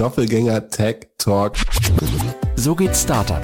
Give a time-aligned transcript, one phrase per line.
[0.00, 1.56] Doppelgänger Tech Talk.
[2.56, 3.42] So geht Startup.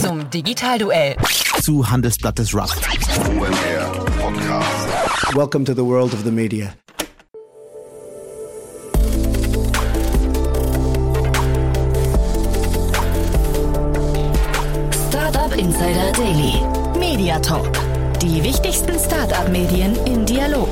[0.00, 1.16] Zum Digitalduell.
[1.62, 2.80] Zu Handelsblatt Disrupt.
[3.28, 5.34] OMR Podcast.
[5.34, 6.72] Welcome to the world of the media.
[15.08, 16.62] Startup Insider Daily.
[17.00, 17.68] Media Talk.
[18.22, 20.69] Die wichtigsten Startup-Medien im Dialog.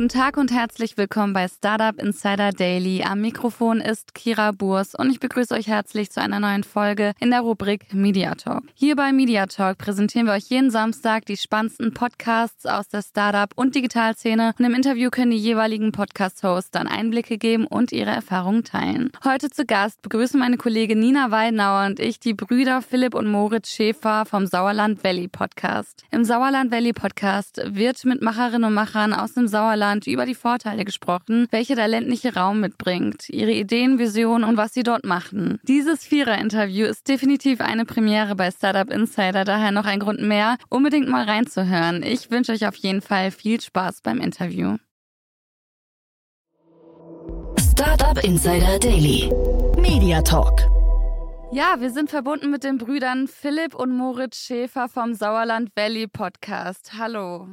[0.00, 3.02] Guten Tag und herzlich willkommen bei Startup Insider Daily.
[3.02, 7.28] Am Mikrofon ist Kira Burs und ich begrüße euch herzlich zu einer neuen Folge in
[7.28, 8.62] der Rubrik Media Talk.
[8.72, 13.52] Hier bei Media Talk präsentieren wir euch jeden Samstag die spannendsten Podcasts aus der Startup-
[13.56, 18.64] und Digitalszene und im Interview können die jeweiligen Podcast-Hosts dann Einblicke geben und ihre Erfahrungen
[18.64, 19.12] teilen.
[19.22, 23.68] Heute zu Gast begrüßen meine Kollegin Nina Weidenauer und ich die Brüder Philipp und Moritz
[23.68, 26.04] Schäfer vom Sauerland Valley Podcast.
[26.10, 30.84] Im Sauerland Valley Podcast wird mit Macherinnen und Machern aus dem Sauerland über die Vorteile
[30.84, 35.58] gesprochen, welche der ländliche Raum mitbringt, ihre Ideen, Visionen und was sie dort machen.
[35.64, 41.08] Dieses Vierer-Interview ist definitiv eine Premiere bei Startup Insider, daher noch ein Grund mehr, unbedingt
[41.08, 42.02] mal reinzuhören.
[42.02, 44.76] Ich wünsche euch auf jeden Fall viel Spaß beim Interview.
[47.58, 49.30] Startup Insider Daily.
[49.78, 50.60] Media Talk.
[51.52, 56.92] Ja, wir sind verbunden mit den Brüdern Philipp und Moritz Schäfer vom Sauerland Valley Podcast.
[56.96, 57.48] Hallo.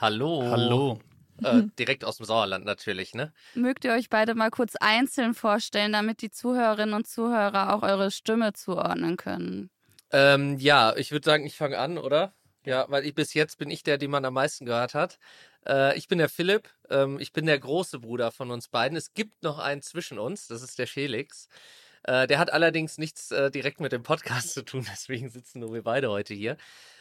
[0.00, 0.42] Hallo.
[0.50, 0.98] Hallo.
[1.44, 3.32] Äh, direkt aus dem Sauerland natürlich, ne?
[3.54, 8.10] Mögt ihr euch beide mal kurz einzeln vorstellen, damit die Zuhörerinnen und Zuhörer auch eure
[8.10, 9.70] Stimme zuordnen können?
[10.12, 12.34] Ähm, ja, ich würde sagen, ich fange an, oder?
[12.64, 15.18] Ja, weil ich bis jetzt bin ich der, den man am meisten gehört hat.
[15.66, 18.96] Äh, ich bin der Philipp, ähm, ich bin der große Bruder von uns beiden.
[18.96, 21.48] Es gibt noch einen zwischen uns, das ist der Felix.
[22.04, 25.72] Äh, der hat allerdings nichts äh, direkt mit dem Podcast zu tun, deswegen sitzen nur
[25.74, 26.56] wir beide heute hier.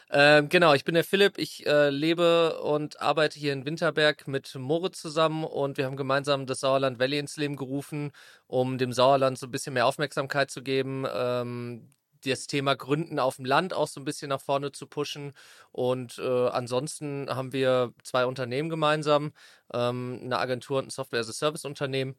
[0.09, 1.37] Ähm, genau, ich bin der Philipp.
[1.37, 6.45] Ich äh, lebe und arbeite hier in Winterberg mit Moritz zusammen und wir haben gemeinsam
[6.45, 8.11] das Sauerland Valley ins Leben gerufen,
[8.47, 11.89] um dem Sauerland so ein bisschen mehr Aufmerksamkeit zu geben, ähm,
[12.25, 15.33] das Thema Gründen auf dem Land auch so ein bisschen nach vorne zu pushen.
[15.71, 19.33] Und äh, ansonsten haben wir zwei Unternehmen gemeinsam,
[19.73, 22.15] ähm, eine Agentur und ein Software-as-a-Service-Unternehmen.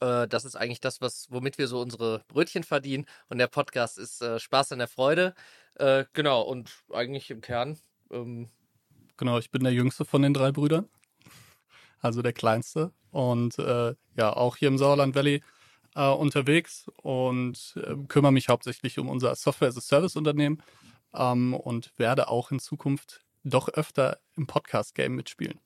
[0.00, 3.06] Äh, das ist eigentlich das, was, womit wir so unsere Brötchen verdienen.
[3.28, 5.34] Und der Podcast ist äh, Spaß an der Freude.
[5.76, 7.78] Äh, genau, und eigentlich im Kern.
[8.10, 8.50] Ähm,
[9.22, 10.88] Genau, ich bin der jüngste von den drei Brüdern.
[12.00, 12.92] Also der kleinste.
[13.12, 15.42] Und äh, ja, auch hier im Sauerland Valley
[15.94, 20.60] äh, unterwegs und äh, kümmere mich hauptsächlich um unser Software-as-a-Service-Unternehmen
[21.14, 25.60] ähm, und werde auch in Zukunft doch öfter im Podcast-Game mitspielen.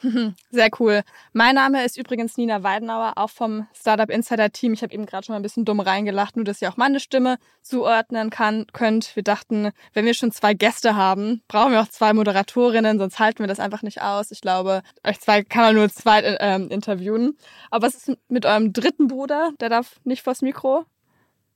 [0.50, 1.02] Sehr cool.
[1.32, 4.72] Mein Name ist übrigens Nina Weidenauer, auch vom Startup Insider Team.
[4.72, 7.00] Ich habe eben gerade schon mal ein bisschen dumm reingelacht, nur dass ihr auch meine
[7.00, 9.16] Stimme zuordnen kann, könnt.
[9.16, 13.40] Wir dachten, wenn wir schon zwei Gäste haben, brauchen wir auch zwei Moderatorinnen, sonst halten
[13.40, 14.30] wir das einfach nicht aus.
[14.30, 17.36] Ich glaube, euch zwei kann man nur zwei ähm, interviewen.
[17.70, 19.50] Aber was ist mit eurem dritten Bruder?
[19.60, 20.84] Der darf nicht vors Mikro.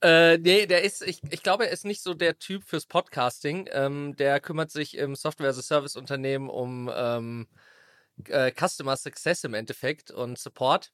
[0.02, 3.69] Äh, nee, der ist, ich, ich glaube, er ist nicht so der Typ fürs Podcasting.
[3.70, 7.47] Ähm, der kümmert sich im Software-as-a-Service-Unternehmen um ähm,
[8.28, 10.93] äh, Customer Success im Endeffekt und Support.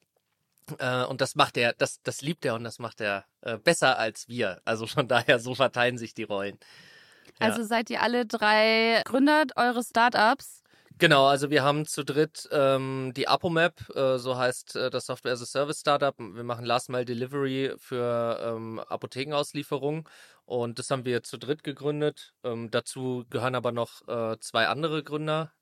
[0.79, 3.99] Äh, und das macht er, das, das liebt er und das macht er äh, besser
[3.99, 4.61] als wir.
[4.65, 6.59] Also von daher, so verteilen sich die Rollen.
[7.41, 7.47] Ja.
[7.47, 10.63] Also seid ihr alle drei Gründer eures Startups?
[11.01, 15.33] Genau, also wir haben zu dritt ähm, die ApoMap, äh, so heißt äh, das Software
[15.33, 16.19] as a Service Startup.
[16.19, 20.09] Wir machen Last Mile Delivery für ähm, Apothekenauslieferung
[20.45, 22.35] und das haben wir zu dritt gegründet.
[22.43, 25.53] Ähm, dazu gehören aber noch äh, zwei andere Gründer.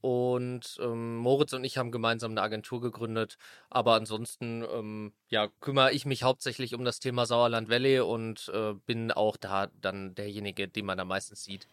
[0.00, 3.36] Und ähm, Moritz und ich haben gemeinsam eine Agentur gegründet.
[3.68, 8.72] Aber ansonsten ähm, ja, kümmere ich mich hauptsächlich um das Thema Sauerland Valley und äh,
[8.86, 11.68] bin auch da dann derjenige, den man da meistens sieht.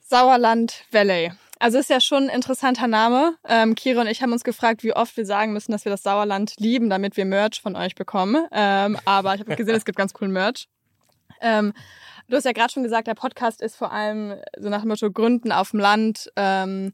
[0.00, 1.32] Sauerland Valley.
[1.58, 3.36] Also ist ja schon ein interessanter Name.
[3.48, 6.02] Ähm, Kira und ich haben uns gefragt, wie oft wir sagen müssen, dass wir das
[6.02, 8.46] Sauerland lieben, damit wir Merch von euch bekommen.
[8.52, 10.68] Ähm, aber ich habe gesehen, es gibt ganz coolen Merch.
[11.40, 11.72] Ähm,
[12.28, 15.10] du hast ja gerade schon gesagt, der Podcast ist vor allem so nach dem Motto
[15.10, 16.30] Gründen auf dem Land.
[16.36, 16.92] Ähm,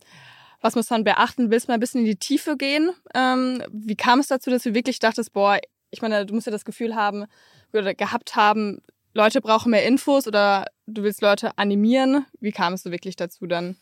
[0.61, 1.51] was muss man beachten?
[1.51, 2.91] Willst du mal ein bisschen in die Tiefe gehen?
[3.15, 5.59] Ähm, wie kam es dazu, dass du wirklich dachtest, boah,
[5.91, 7.27] ich meine, du musst ja das Gefühl haben
[7.73, 8.83] oder gehabt haben,
[9.15, 12.27] Leute brauchen mehr Infos oder du willst Leute animieren.
[12.41, 13.77] Wie kam es so wirklich dazu dann?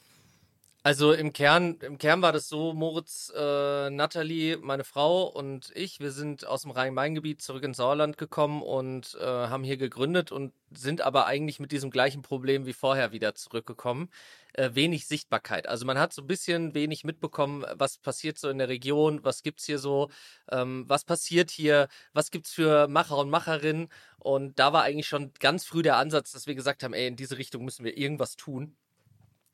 [0.86, 5.98] Also im Kern, im Kern war das so, Moritz, äh, Nathalie, meine Frau und ich,
[5.98, 10.52] wir sind aus dem Rhein-Main-Gebiet zurück ins Sauerland gekommen und äh, haben hier gegründet und
[10.70, 14.10] sind aber eigentlich mit diesem gleichen Problem wie vorher wieder zurückgekommen.
[14.52, 15.68] Äh, wenig Sichtbarkeit.
[15.68, 19.42] Also man hat so ein bisschen wenig mitbekommen, was passiert so in der Region, was
[19.42, 20.08] gibt's hier so,
[20.52, 23.88] ähm, was passiert hier, was gibt's für Macher und Macherinnen.
[24.20, 27.16] Und da war eigentlich schon ganz früh der Ansatz, dass wir gesagt haben, ey, in
[27.16, 28.76] diese Richtung müssen wir irgendwas tun.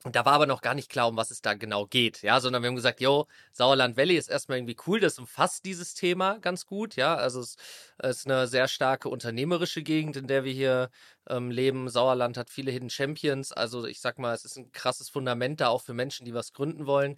[0.05, 2.41] Und da war aber noch gar nicht klar, um was es da genau geht, ja,
[2.41, 6.39] sondern wir haben gesagt, yo, Sauerland Valley ist erstmal irgendwie cool, das umfasst dieses Thema
[6.41, 7.57] ganz gut, ja, also es
[8.03, 10.91] ist eine sehr starke unternehmerische Gegend, in der wir hier
[11.29, 11.89] ähm, leben.
[11.89, 15.69] Sauerland hat viele Hidden Champions, also ich sag mal, es ist ein krasses Fundament da
[15.69, 17.17] auch für Menschen, die was gründen wollen.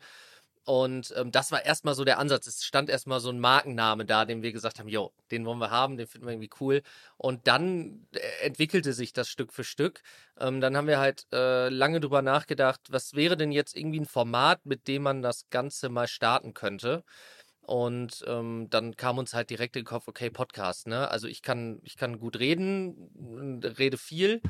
[0.65, 2.47] Und ähm, das war erstmal so der Ansatz.
[2.47, 5.71] Es stand erstmal so ein Markenname da, den wir gesagt haben, jo, den wollen wir
[5.71, 6.83] haben, den finden wir irgendwie cool.
[7.19, 10.01] Und dann äh, entwickelte sich das Stück für Stück.
[10.41, 14.07] Ähm, dann haben wir halt äh, lange drüber nachgedacht, was wäre denn jetzt irgendwie ein
[14.07, 17.05] Format, mit dem man das Ganze mal starten könnte.
[17.61, 21.11] Und ähm, dann kam uns halt direkt in den Kopf, okay, Podcast, ne?
[21.11, 24.43] Also ich kann, ich kann gut reden, rede viel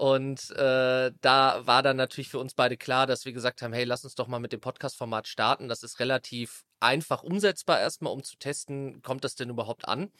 [0.00, 3.84] und äh, da war dann natürlich für uns beide klar, dass wir gesagt haben, hey,
[3.84, 5.68] lass uns doch mal mit dem Podcast-Format starten.
[5.68, 10.10] Das ist relativ einfach umsetzbar erstmal, um zu testen, kommt das denn überhaupt an?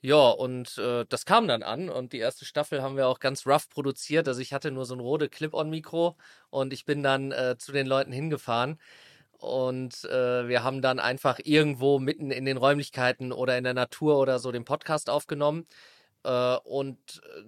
[0.00, 3.48] Ja, und äh, das kam dann an und die erste Staffel haben wir auch ganz
[3.48, 4.28] rough produziert.
[4.28, 6.16] Also ich hatte nur so ein rote Clip-on-Mikro
[6.50, 8.78] und ich bin dann äh, zu den Leuten hingefahren
[9.38, 14.18] und äh, wir haben dann einfach irgendwo mitten in den Räumlichkeiten oder in der Natur
[14.20, 15.66] oder so den Podcast aufgenommen.
[16.24, 17.42] Äh, und äh,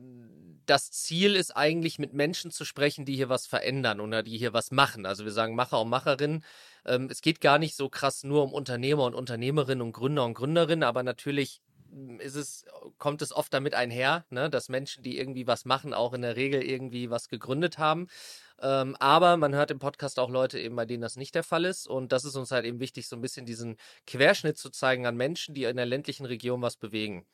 [0.72, 4.54] das Ziel ist eigentlich, mit Menschen zu sprechen, die hier was verändern oder die hier
[4.54, 5.04] was machen.
[5.04, 6.42] Also wir sagen Macher und Macherinnen.
[6.86, 10.32] Ähm, es geht gar nicht so krass nur um Unternehmer und Unternehmerinnen und Gründer und
[10.32, 11.60] Gründerinnen, aber natürlich
[11.90, 12.64] hm, ist es,
[12.96, 16.36] kommt es oft damit einher, ne, dass Menschen, die irgendwie was machen, auch in der
[16.36, 18.08] Regel irgendwie was gegründet haben.
[18.62, 21.66] Ähm, aber man hört im Podcast auch Leute eben, bei denen das nicht der Fall
[21.66, 21.86] ist.
[21.86, 23.76] Und das ist uns halt eben wichtig, so ein bisschen diesen
[24.06, 27.26] Querschnitt zu zeigen an Menschen, die in der ländlichen Region was bewegen.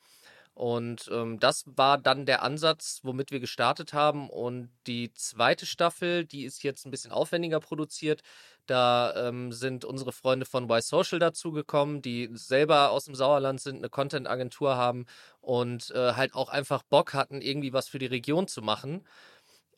[0.59, 4.29] Und ähm, das war dann der Ansatz, womit wir gestartet haben.
[4.29, 8.23] Und die zweite Staffel, die ist jetzt ein bisschen aufwendiger produziert.
[8.65, 13.77] Da ähm, sind unsere Freunde von Y Social dazugekommen, die selber aus dem Sauerland sind,
[13.77, 15.05] eine Content-Agentur haben
[15.39, 19.05] und äh, halt auch einfach Bock hatten, irgendwie was für die Region zu machen.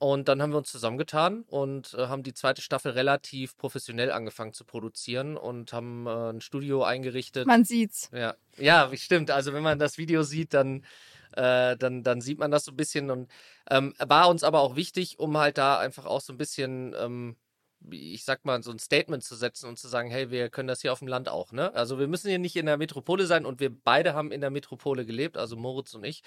[0.01, 4.51] Und dann haben wir uns zusammengetan und äh, haben die zweite Staffel relativ professionell angefangen
[4.51, 7.45] zu produzieren und haben äh, ein Studio eingerichtet.
[7.45, 8.09] Man sieht's.
[8.11, 9.29] Ja, ja, stimmt.
[9.29, 10.83] Also wenn man das Video sieht, dann,
[11.33, 13.29] äh, dann, dann sieht man das so ein bisschen und
[13.69, 17.35] ähm, war uns aber auch wichtig, um halt da einfach auch so ein bisschen ähm,
[17.89, 20.81] ich sag mal, so ein Statement zu setzen und zu sagen, hey, wir können das
[20.81, 21.73] hier auf dem Land auch, ne?
[21.73, 24.49] Also wir müssen hier nicht in der Metropole sein und wir beide haben in der
[24.49, 26.23] Metropole gelebt, also Moritz und ich.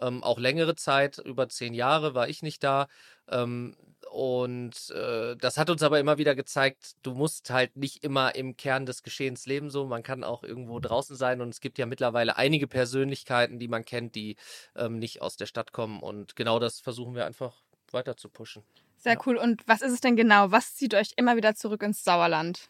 [0.00, 2.88] Ähm, auch längere Zeit, über zehn Jahre war ich nicht da.
[3.28, 3.76] Ähm,
[4.10, 8.56] und äh, das hat uns aber immer wieder gezeigt, du musst halt nicht immer im
[8.56, 9.86] Kern des Geschehens leben, so.
[9.86, 13.84] Man kann auch irgendwo draußen sein und es gibt ja mittlerweile einige Persönlichkeiten, die man
[13.84, 14.36] kennt, die
[14.76, 16.00] ähm, nicht aus der Stadt kommen.
[16.00, 17.62] Und genau das versuchen wir einfach
[17.92, 18.64] weiter zu pushen.
[19.00, 19.36] Sehr cool.
[19.36, 20.50] Und was ist es denn genau?
[20.50, 22.68] Was zieht euch immer wieder zurück ins Sauerland?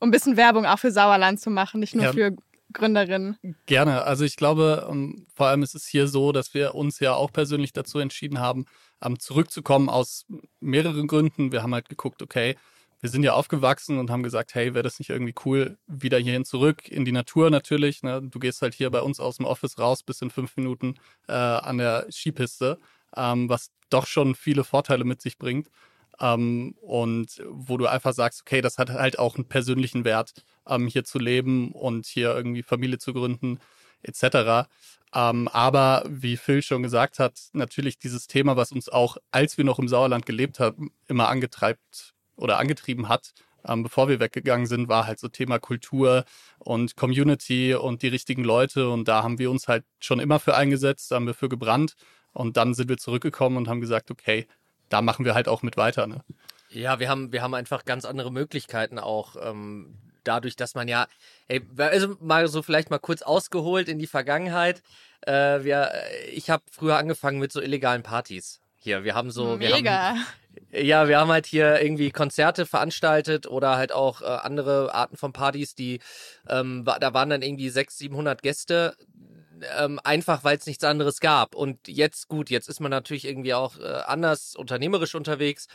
[0.00, 2.12] Um ein bisschen Werbung auch für Sauerland zu machen, nicht nur ja.
[2.12, 2.36] für
[2.72, 3.38] Gründerinnen.
[3.66, 4.02] Gerne.
[4.04, 7.32] Also ich glaube, ähm, vor allem ist es hier so, dass wir uns ja auch
[7.32, 8.66] persönlich dazu entschieden haben,
[9.00, 10.26] um, zurückzukommen aus
[10.60, 11.52] mehreren Gründen.
[11.52, 12.56] Wir haben halt geguckt, okay,
[13.00, 16.44] wir sind ja aufgewachsen und haben gesagt, hey, wäre das nicht irgendwie cool, wieder hierhin
[16.44, 18.02] zurück, in die Natur natürlich.
[18.02, 18.22] Ne?
[18.22, 20.94] Du gehst halt hier bei uns aus dem Office raus, bis in fünf Minuten
[21.28, 22.78] äh, an der Skipiste
[23.16, 25.68] ähm, was doch schon viele Vorteile mit sich bringt.
[26.20, 30.32] Ähm, und wo du einfach sagst, okay, das hat halt auch einen persönlichen Wert,
[30.68, 33.58] ähm, hier zu leben und hier irgendwie Familie zu gründen,
[34.02, 34.68] etc.
[35.14, 39.64] Ähm, aber wie Phil schon gesagt hat, natürlich dieses Thema, was uns auch, als wir
[39.64, 43.32] noch im Sauerland gelebt haben, immer angetreibt oder angetrieben hat,
[43.66, 46.24] ähm, bevor wir weggegangen sind, war halt so Thema Kultur
[46.58, 48.88] und Community und die richtigen Leute.
[48.88, 51.94] Und da haben wir uns halt schon immer für eingesetzt, haben wir für gebrannt.
[52.32, 54.46] Und dann sind wir zurückgekommen und haben gesagt, okay,
[54.88, 56.06] da machen wir halt auch mit weiter.
[56.06, 56.22] Ne?
[56.70, 59.36] Ja, wir haben, wir haben einfach ganz andere Möglichkeiten auch.
[59.40, 61.06] Ähm, dadurch, dass man ja,
[61.48, 64.82] ey, also mal so vielleicht mal kurz ausgeholt in die Vergangenheit.
[65.22, 65.90] Äh, wir,
[66.32, 68.60] ich habe früher angefangen mit so illegalen Partys.
[68.76, 69.82] Hier, wir haben so, Mega.
[69.82, 70.26] wir haben,
[70.72, 75.32] ja, wir haben halt hier irgendwie Konzerte veranstaltet oder halt auch äh, andere Arten von
[75.32, 76.00] Partys, die,
[76.48, 78.96] ähm, da waren dann irgendwie 600, 700 Gäste
[79.78, 81.54] ähm, einfach weil es nichts anderes gab.
[81.54, 85.68] Und jetzt, gut, jetzt ist man natürlich irgendwie auch äh, anders unternehmerisch unterwegs.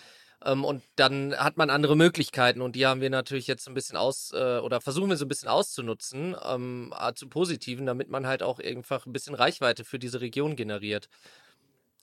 [0.45, 3.97] Ähm, und dann hat man andere Möglichkeiten und die haben wir natürlich jetzt ein bisschen
[3.97, 8.43] aus äh, oder versuchen wir so ein bisschen auszunutzen ähm, zu positiven, damit man halt
[8.43, 11.09] auch einfach ein bisschen Reichweite für diese Region generiert.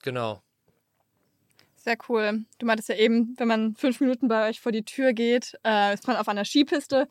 [0.03, 0.41] Genau.
[1.77, 2.45] Sehr cool.
[2.57, 5.93] Du meintest ja eben, wenn man fünf Minuten bei euch vor die Tür geht, äh,
[5.93, 7.07] ist man auf einer Skipiste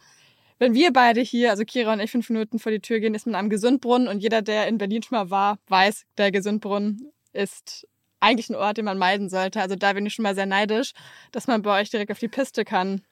[0.58, 3.26] wenn wir beide hier, also Kira und ich, fünf Minuten vor die Tür gehen, ist
[3.26, 7.86] man am Gesundbrunnen und jeder, der in Berlin schon mal war, weiß, der Gesundbrunnen ist
[8.20, 9.60] eigentlich ein Ort, den man meiden sollte.
[9.60, 10.92] Also da bin ich schon mal sehr neidisch,
[11.32, 13.02] dass man bei euch direkt auf die Piste kann.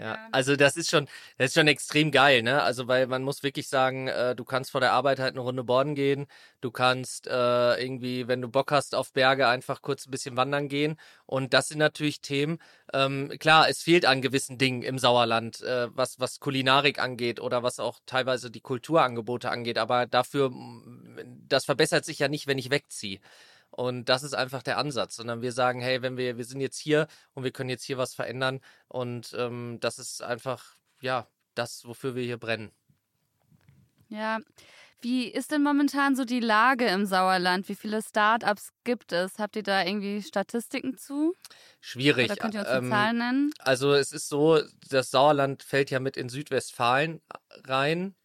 [0.00, 2.62] Ja, also das ist schon, das ist schon extrem geil, ne?
[2.62, 5.64] Also weil man muss wirklich sagen, äh, du kannst vor der Arbeit halt eine Runde
[5.64, 6.26] Borden gehen,
[6.60, 10.68] du kannst äh, irgendwie, wenn du Bock hast, auf Berge einfach kurz ein bisschen wandern
[10.68, 10.96] gehen.
[11.26, 12.58] Und das sind natürlich Themen.
[12.92, 17.64] Ähm, klar, es fehlt an gewissen Dingen im Sauerland, äh, was was Kulinarik angeht oder
[17.64, 19.78] was auch teilweise die Kulturangebote angeht.
[19.78, 20.52] Aber dafür,
[21.48, 23.18] das verbessert sich ja nicht, wenn ich wegziehe.
[23.70, 26.78] Und das ist einfach der Ansatz, sondern wir sagen, hey, wenn wir, wir sind jetzt
[26.78, 31.84] hier und wir können jetzt hier was verändern und ähm, das ist einfach, ja, das,
[31.84, 32.72] wofür wir hier brennen.
[34.08, 34.40] Ja,
[35.00, 37.68] wie ist denn momentan so die Lage im Sauerland?
[37.68, 39.38] Wie viele Startups gibt es?
[39.38, 41.34] Habt ihr da irgendwie Statistiken zu?
[41.80, 42.24] Schwierig.
[42.30, 43.52] Oder könnt ihr uns die ähm, Zahlen nennen?
[43.60, 44.60] Also es ist so,
[44.90, 47.20] das Sauerland fällt ja mit in Südwestfalen
[47.64, 48.16] rein.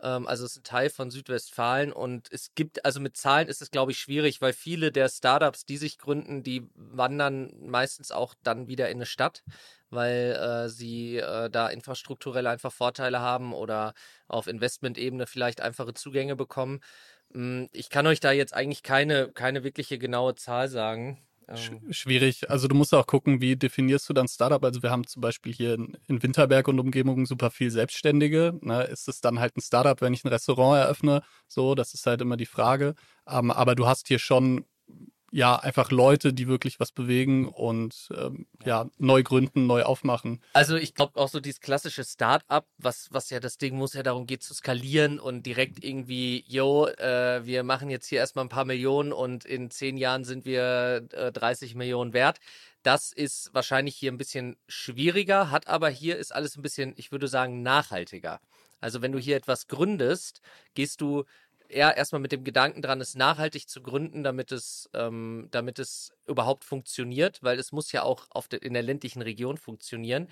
[0.00, 3.62] Ähm, also es ist ein Teil von Südwestfalen und es gibt, also mit Zahlen ist
[3.62, 8.34] es, glaube ich, schwierig, weil viele der Startups, die sich gründen, die wandern meistens auch
[8.42, 9.42] dann wieder in eine Stadt,
[9.90, 13.94] weil äh, sie äh, da infrastrukturell einfach Vorteile haben oder
[14.28, 16.80] auf Investmentebene vielleicht einfache Zugänge bekommen.
[17.32, 21.26] Hm, ich kann euch da jetzt eigentlich keine, keine wirkliche genaue Zahl sagen.
[21.48, 21.92] Ähm.
[21.92, 22.50] Schwierig.
[22.50, 24.62] Also du musst auch gucken, wie definierst du dann Startup?
[24.64, 28.58] Also wir haben zum Beispiel hier in, Winterberg und Umgebung super viel Selbstständige.
[28.62, 28.84] Ne?
[28.84, 31.22] Ist es dann halt ein Startup, wenn ich ein Restaurant eröffne?
[31.46, 32.94] So, das ist halt immer die Frage.
[33.28, 34.64] Ähm, aber du hast hier schon
[35.32, 40.40] ja, einfach Leute, die wirklich was bewegen und ähm, ja, neu gründen, neu aufmachen.
[40.52, 44.02] Also ich glaube auch so dieses klassische Start-up, was, was ja das Ding muss ja
[44.02, 48.50] darum geht zu skalieren und direkt irgendwie, yo, äh, wir machen jetzt hier erstmal ein
[48.50, 52.38] paar Millionen und in zehn Jahren sind wir äh, 30 Millionen wert.
[52.82, 57.10] Das ist wahrscheinlich hier ein bisschen schwieriger, hat aber hier ist alles ein bisschen, ich
[57.10, 58.40] würde sagen, nachhaltiger.
[58.80, 60.40] Also wenn du hier etwas gründest,
[60.74, 61.24] gehst du
[61.68, 66.12] eher erstmal mit dem Gedanken dran, es nachhaltig zu gründen, damit es, ähm, damit es
[66.26, 70.28] überhaupt funktioniert, weil es muss ja auch auf de, in der ländlichen Region funktionieren.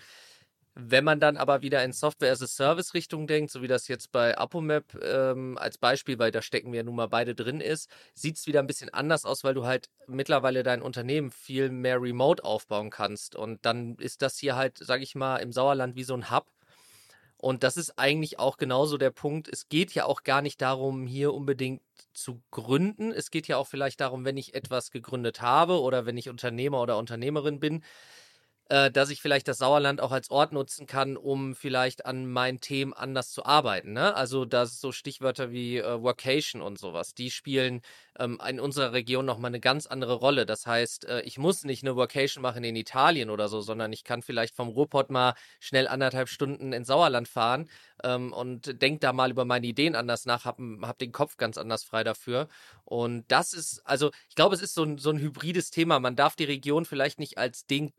[0.76, 3.86] Wenn man dann aber wieder in Software as a Service Richtung denkt, so wie das
[3.86, 7.60] jetzt bei Apomap ähm, als Beispiel, weil da stecken wir ja nun mal beide drin
[7.60, 11.70] ist, sieht es wieder ein bisschen anders aus, weil du halt mittlerweile dein Unternehmen viel
[11.70, 13.36] mehr remote aufbauen kannst.
[13.36, 16.46] Und dann ist das hier halt, sag ich mal, im Sauerland wie so ein Hub,
[17.44, 19.50] und das ist eigentlich auch genauso der Punkt.
[19.52, 21.82] Es geht ja auch gar nicht darum, hier unbedingt
[22.14, 23.12] zu gründen.
[23.12, 26.80] Es geht ja auch vielleicht darum, wenn ich etwas gegründet habe oder wenn ich Unternehmer
[26.80, 27.84] oder Unternehmerin bin,
[28.70, 32.60] äh, dass ich vielleicht das Sauerland auch als Ort nutzen kann, um vielleicht an meinen
[32.60, 33.92] Themen anders zu arbeiten.
[33.92, 34.14] Ne?
[34.14, 37.82] Also das so Stichwörter wie äh, Workation und sowas, die spielen
[38.18, 40.46] ähm, in unserer Region nochmal eine ganz andere Rolle.
[40.46, 44.04] Das heißt, äh, ich muss nicht eine Workation machen in Italien oder so, sondern ich
[44.04, 47.68] kann vielleicht vom Ruhrpott mal schnell anderthalb Stunden ins Sauerland fahren
[48.02, 51.58] ähm, und denk da mal über meine Ideen anders nach, hab, hab den Kopf ganz
[51.58, 52.48] anders frei dafür.
[52.84, 56.00] Und das ist, also ich glaube, es ist so ein, so ein hybrides Thema.
[56.00, 57.96] Man darf die Region vielleicht nicht als den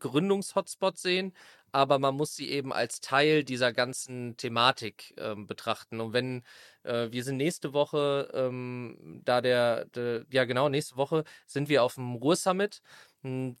[0.56, 1.32] Gründungshotspot sehen,
[1.72, 6.00] aber man muss sie eben als Teil dieser ganzen Thematik ähm, betrachten.
[6.00, 6.42] Und wenn
[6.84, 11.82] äh, wir sind nächste Woche, ähm, da der, der, ja genau, nächste Woche sind wir
[11.82, 12.80] auf dem Ruhrsummit.
[13.26, 13.58] Und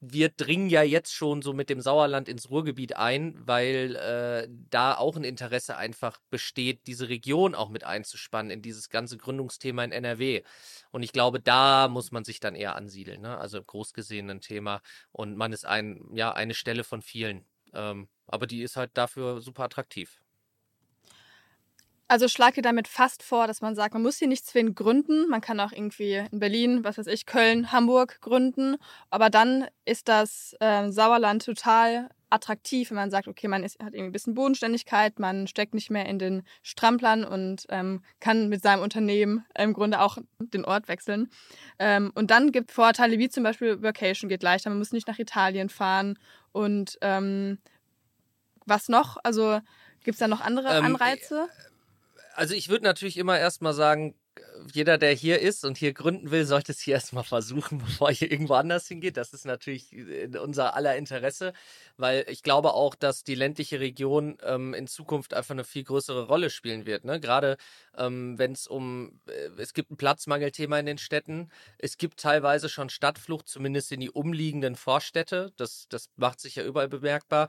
[0.00, 4.94] wir dringen ja jetzt schon so mit dem Sauerland ins Ruhrgebiet ein, weil äh, da
[4.94, 9.92] auch ein Interesse einfach besteht, diese Region auch mit einzuspannen in dieses ganze Gründungsthema in
[9.92, 10.42] NRW.
[10.90, 13.38] Und ich glaube, da muss man sich dann eher ansiedeln, ne?
[13.38, 14.82] also groß gesehen ein Thema.
[15.10, 17.46] Und man ist ein, ja, eine Stelle von vielen.
[17.72, 20.20] Ähm, aber die ist halt dafür super attraktiv.
[22.08, 25.28] Also schlage damit fast vor, dass man sagt, man muss hier nichts zwingend gründen.
[25.28, 28.76] Man kann auch irgendwie in Berlin, was weiß ich, Köln, Hamburg gründen.
[29.10, 33.94] Aber dann ist das äh, Sauerland total attraktiv, wenn man sagt, okay, man ist, hat
[33.94, 38.62] irgendwie ein bisschen Bodenständigkeit, man steckt nicht mehr in den Stramplern und ähm, kann mit
[38.62, 41.30] seinem Unternehmen im Grunde auch den Ort wechseln.
[41.78, 45.18] Ähm, und dann gibt Vorteile wie zum Beispiel Vacation geht leichter, man muss nicht nach
[45.18, 46.18] Italien fahren
[46.52, 47.58] und ähm,
[48.66, 49.16] was noch?
[49.22, 49.60] Also
[50.04, 51.48] gibt es da noch andere ähm, Anreize?
[52.38, 54.14] Äh, also ich würde natürlich immer erstmal sagen,
[54.72, 58.14] jeder, der hier ist und hier gründen will, sollte es hier erstmal versuchen, bevor er
[58.14, 59.16] hier irgendwo anders hingeht.
[59.16, 61.52] Das ist natürlich in unser aller Interesse,
[61.96, 66.26] weil ich glaube auch, dass die ländliche Region ähm, in Zukunft einfach eine viel größere
[66.26, 67.04] Rolle spielen wird.
[67.04, 67.20] Ne?
[67.20, 67.56] Gerade
[67.96, 72.68] ähm, wenn es um, äh, es gibt ein Platzmangelthema in den Städten, es gibt teilweise
[72.68, 75.52] schon Stadtflucht, zumindest in die umliegenden Vorstädte.
[75.56, 77.48] Das, das macht sich ja überall bemerkbar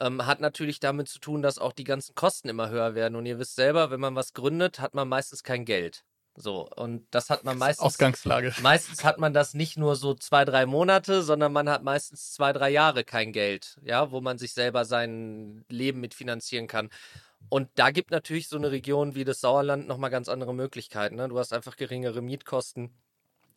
[0.00, 3.16] ähm, hat natürlich damit zu tun, dass auch die ganzen Kosten immer höher werden.
[3.16, 6.04] Und ihr wisst selber, wenn man was gründet, hat man meistens kein Geld.
[6.36, 7.84] So, und das hat man meistens.
[7.84, 8.54] Ausgangslage.
[8.62, 12.52] Meistens hat man das nicht nur so zwei, drei Monate, sondern man hat meistens zwei,
[12.52, 16.88] drei Jahre kein Geld, ja, wo man sich selber sein Leben mitfinanzieren kann.
[17.48, 21.16] Und da gibt natürlich so eine Region wie das Sauerland nochmal ganz andere Möglichkeiten.
[21.16, 21.28] Ne?
[21.28, 22.94] Du hast einfach geringere Mietkosten.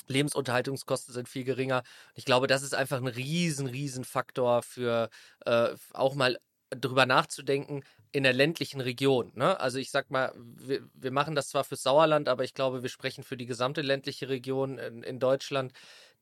[0.07, 1.83] Lebensunterhaltungskosten sind viel geringer.
[2.15, 5.09] Ich glaube, das ist einfach ein riesen, riesen Faktor für
[5.45, 6.37] äh, auch mal
[6.69, 9.31] drüber nachzudenken in der ländlichen Region.
[9.35, 9.59] Ne?
[9.59, 12.89] Also ich sag mal, wir, wir machen das zwar fürs Sauerland, aber ich glaube, wir
[12.89, 15.73] sprechen für die gesamte ländliche Region in, in Deutschland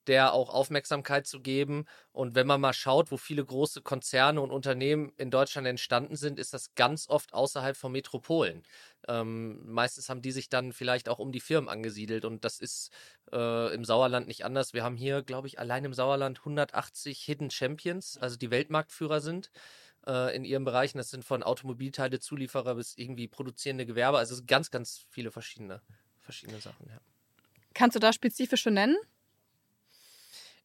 [0.07, 1.85] der auch Aufmerksamkeit zu geben.
[2.11, 6.39] Und wenn man mal schaut, wo viele große Konzerne und Unternehmen in Deutschland entstanden sind,
[6.39, 8.63] ist das ganz oft außerhalb von Metropolen.
[9.07, 12.91] Ähm, meistens haben die sich dann vielleicht auch um die Firmen angesiedelt und das ist
[13.31, 14.73] äh, im Sauerland nicht anders.
[14.73, 19.51] Wir haben hier, glaube ich, allein im Sauerland 180 Hidden Champions, also die Weltmarktführer sind
[20.05, 20.97] äh, in ihren Bereichen.
[20.97, 24.17] Das sind von Automobilteile, Zulieferer bis irgendwie produzierende Gewerbe.
[24.17, 25.81] Also ganz, ganz viele verschiedene,
[26.19, 26.87] verschiedene Sachen.
[26.89, 26.99] Ja.
[27.73, 28.97] Kannst du da spezifische nennen?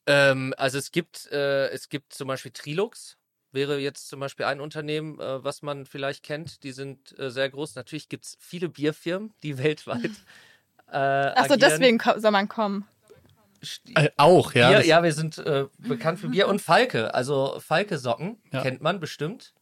[0.07, 3.17] Ähm, also es gibt, äh, es gibt zum Beispiel Trilux,
[3.53, 6.63] wäre jetzt zum Beispiel ein Unternehmen, äh, was man vielleicht kennt.
[6.63, 7.75] Die sind äh, sehr groß.
[7.75, 10.11] Natürlich gibt es viele Bierfirmen, die weltweit.
[10.91, 12.87] Äh, Achso, deswegen soll man kommen.
[13.95, 14.69] Äh, auch, ja.
[14.69, 17.13] Bier, ja, wir sind äh, bekannt für Bier und Falke.
[17.15, 18.63] Also Falke-Socken Ja.
[18.63, 19.55] kennt man bestimmt.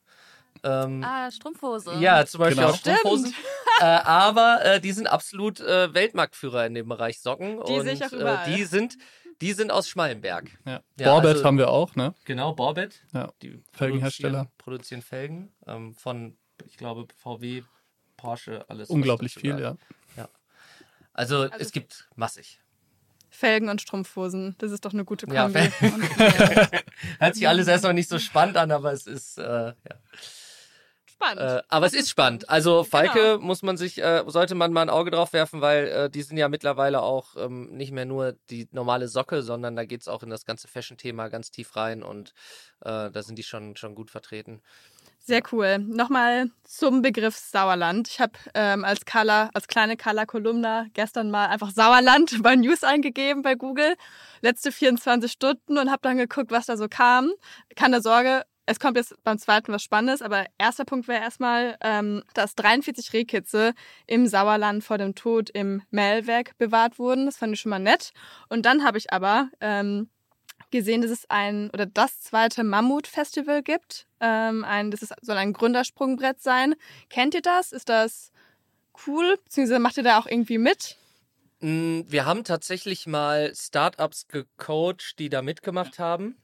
[0.63, 1.95] Ähm, Ah, Strumpfhose.
[2.01, 2.71] Ja, zum Beispiel Genau.
[2.73, 3.35] auch Strumpfhosen.
[3.81, 7.63] äh, aber äh, die sind absolut äh, Weltmarktführer in dem Bereich Socken.
[7.67, 8.49] Die und sehe ich auch überall.
[8.49, 8.97] Äh, die sind,
[9.41, 10.51] die sind aus Schmallenberg.
[10.67, 10.83] ja.
[10.99, 12.15] Ja, Borbet also- haben wir auch, ne?
[12.25, 13.03] Genau, Borbet.
[13.13, 13.33] Ja.
[13.43, 14.51] Die Felgenhersteller.
[14.59, 16.37] Produzieren, produzieren Felgen ähm, von,
[16.67, 17.63] ich glaube, VW,
[18.17, 18.89] Porsche, alles.
[18.91, 19.79] Unglaublich viel, gehört.
[20.17, 20.29] ja.
[21.13, 22.61] Also, es gibt massig.
[23.31, 24.55] Felgen und Strumpfhosen.
[24.59, 25.61] Das ist doch eine gute Ja, Kombi.
[27.19, 29.75] Hört sich alles erstmal nicht so spannend an, aber es ist, äh, ja.
[31.15, 31.41] Spannend.
[31.41, 32.49] Äh, aber es ist spannend.
[32.49, 33.39] Also Falke Genau.
[33.39, 36.37] muss man sich, äh, sollte man mal ein Auge drauf werfen, weil äh, die sind
[36.37, 40.31] ja mittlerweile auch ähm, nicht mehr nur die normale Socke, sondern da geht's auch in
[40.31, 42.31] das ganze Fashion-Thema ganz tief rein und
[42.81, 44.61] äh, da sind die schon, schon gut vertreten.
[45.27, 45.79] Sehr cool.
[45.79, 48.09] Nochmal zum Begriff Sauerland.
[48.09, 53.41] Ich habe ähm, als Color, als kleine Color-Kolumna gestern mal einfach Sauerland bei News eingegeben
[53.43, 53.95] bei Google.
[54.43, 57.33] Letzte 24 Stunden und habe dann geguckt, was da so kam.
[57.75, 62.23] Keine Sorge, es kommt jetzt beim zweiten was Spannendes, aber erster Punkt wäre erstmal, ähm,
[62.35, 63.75] dass 43 Rehkitze
[64.07, 67.27] im Sauerland vor dem Tod im Mählwerk bewahrt wurden.
[67.27, 68.13] Das fand ich schon mal nett.
[68.49, 70.09] Und dann habe ich aber ähm,
[70.71, 74.07] gesehen, dass es ein oder das zweite Mammut-Festival gibt.
[74.21, 76.75] Ähm, ein, das ist, soll ein Gründersprungbrett sein.
[77.11, 77.73] Kennt ihr das?
[77.73, 78.33] Ist das
[79.07, 79.37] cool?
[79.45, 80.97] Beziehungsweise macht ihr da auch irgendwie mit?
[81.61, 86.37] Mm, Wir haben tatsächlich mal Startups gecoacht, die da mitgemacht haben.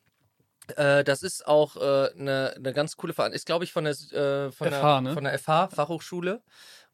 [0.76, 3.37] Äh, das ist auch äh, eine, eine ganz coole Veranstaltung.
[3.37, 5.14] Ist, glaube ich, von der, äh, von, FH, der, ne?
[5.14, 6.42] von der FH, Fachhochschule.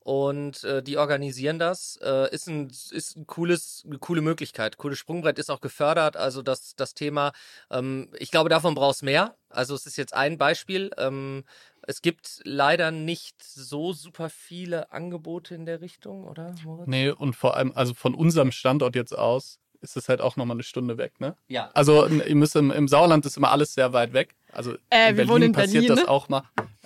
[0.07, 1.99] Und äh, die organisieren das.
[2.01, 4.77] Äh, ist ein, ist ein cooles, eine coole Möglichkeit.
[4.77, 6.17] Cooles Sprungbrett ist auch gefördert.
[6.17, 7.33] Also das, das Thema,
[7.73, 9.35] ähm, ich glaube, davon brauchst mehr.
[9.49, 10.93] Also es ist jetzt ein Beispiel.
[10.97, 11.43] Ähm,
[11.83, 16.55] es gibt leider nicht so super viele Angebote in der Richtung, oder?
[16.63, 16.87] Moritz?
[16.87, 20.57] Nee, und vor allem, also von unserem Standort jetzt aus, ist es halt auch nochmal
[20.57, 21.37] eine Stunde weg, ne?
[21.49, 21.71] Ja.
[21.75, 24.35] Also ihr müsst im, im Sauerland ist immer alles sehr weit weg.
[24.53, 26.09] Also Äh, in wir Berlin wohnen in passiert Berlin, das ne?
[26.09, 26.43] auch mal.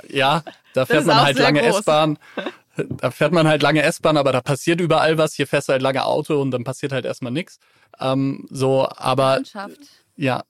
[0.08, 0.42] Ja,
[0.74, 1.62] da fährt man halt lange.
[1.62, 2.18] S-Bahn.
[2.76, 5.34] Da fährt man halt lange S-Bahn, aber da passiert überall was.
[5.34, 7.58] Hier fährst du halt lange Auto und dann passiert halt erstmal nichts.
[7.98, 9.78] Ähm, so, aber Landschaft.
[10.16, 10.44] ja,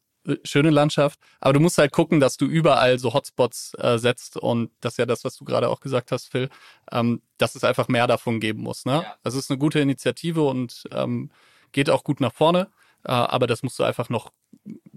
[0.44, 1.18] schöne Landschaft.
[1.40, 4.98] Aber du musst halt gucken, dass du überall so Hotspots äh, setzt und das ist
[4.98, 6.50] ja das, was du gerade auch gesagt hast, Phil,
[6.92, 8.84] ähm, dass es einfach mehr davon geben muss.
[8.84, 9.02] Ne?
[9.02, 9.16] Ja.
[9.22, 11.30] Das ist eine gute Initiative und ähm,
[11.72, 12.68] geht auch gut nach vorne.
[13.04, 14.32] Äh, aber das musst du einfach noch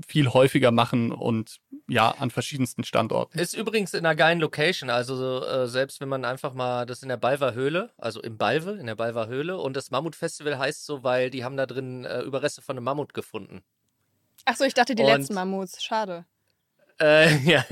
[0.07, 1.57] viel häufiger machen und
[1.87, 3.37] ja, an verschiedensten Standorten.
[3.39, 4.89] Ist übrigens in einer geilen Location.
[4.89, 8.71] Also äh, selbst wenn man einfach mal, das in der Balver Höhle, also im Balve,
[8.73, 9.57] in der Balver Höhle.
[9.57, 13.13] Und das Mammutfestival heißt so, weil die haben da drin äh, Überreste von einem Mammut
[13.13, 13.63] gefunden.
[14.45, 15.81] Achso, ich dachte die Und- letzten Mammuts.
[15.83, 16.25] Schade.
[16.99, 17.65] Äh, ja,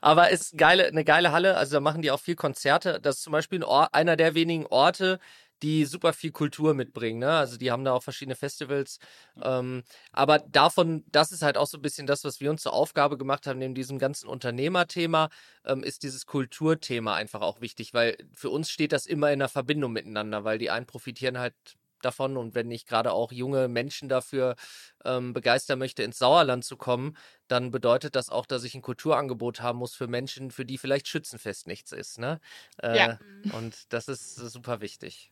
[0.00, 1.56] aber ist geile, eine geile Halle.
[1.56, 3.00] Also da machen die auch viel Konzerte.
[3.00, 5.18] Das ist zum Beispiel ein Ort, einer der wenigen Orte,
[5.62, 7.20] die super viel Kultur mitbringen.
[7.20, 7.30] Ne?
[7.30, 8.98] Also die haben da auch verschiedene Festivals.
[9.42, 12.72] Ähm, aber davon, das ist halt auch so ein bisschen das, was wir uns zur
[12.74, 15.28] Aufgabe gemacht haben, neben diesem ganzen Unternehmerthema,
[15.64, 19.48] ähm, ist dieses Kulturthema einfach auch wichtig, weil für uns steht das immer in einer
[19.48, 21.54] Verbindung miteinander, weil die einen profitieren halt
[22.02, 24.56] davon und wenn ich gerade auch junge Menschen dafür
[25.04, 27.16] ähm, begeistern möchte, ins Sauerland zu kommen,
[27.48, 31.08] dann bedeutet das auch, dass ich ein Kulturangebot haben muss für Menschen, für die vielleicht
[31.08, 32.18] Schützenfest nichts ist.
[32.18, 32.40] Ne?
[32.82, 33.18] Äh, Ja.
[33.52, 35.30] Und das ist super wichtig.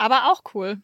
[0.00, 0.80] Aber auch cool.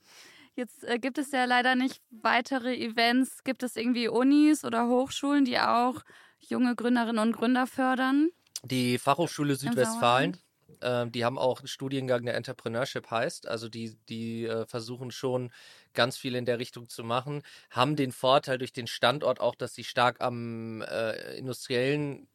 [0.57, 3.45] Jetzt äh, gibt es ja leider nicht weitere Events.
[3.45, 6.03] Gibt es irgendwie Unis oder Hochschulen, die auch
[6.39, 8.29] junge Gründerinnen und Gründer fördern?
[8.63, 10.39] Die Fachhochschule Südwestfalen,
[10.79, 11.09] Sauerland?
[11.09, 13.49] äh, die haben auch einen Studiengang, der Entrepreneurship heißt.
[13.49, 15.51] Also die, die äh, versuchen schon
[15.95, 19.75] ganz viel in der Richtung zu machen, haben den Vorteil durch den Standort auch, dass
[19.75, 22.29] sie stark am äh, industriellen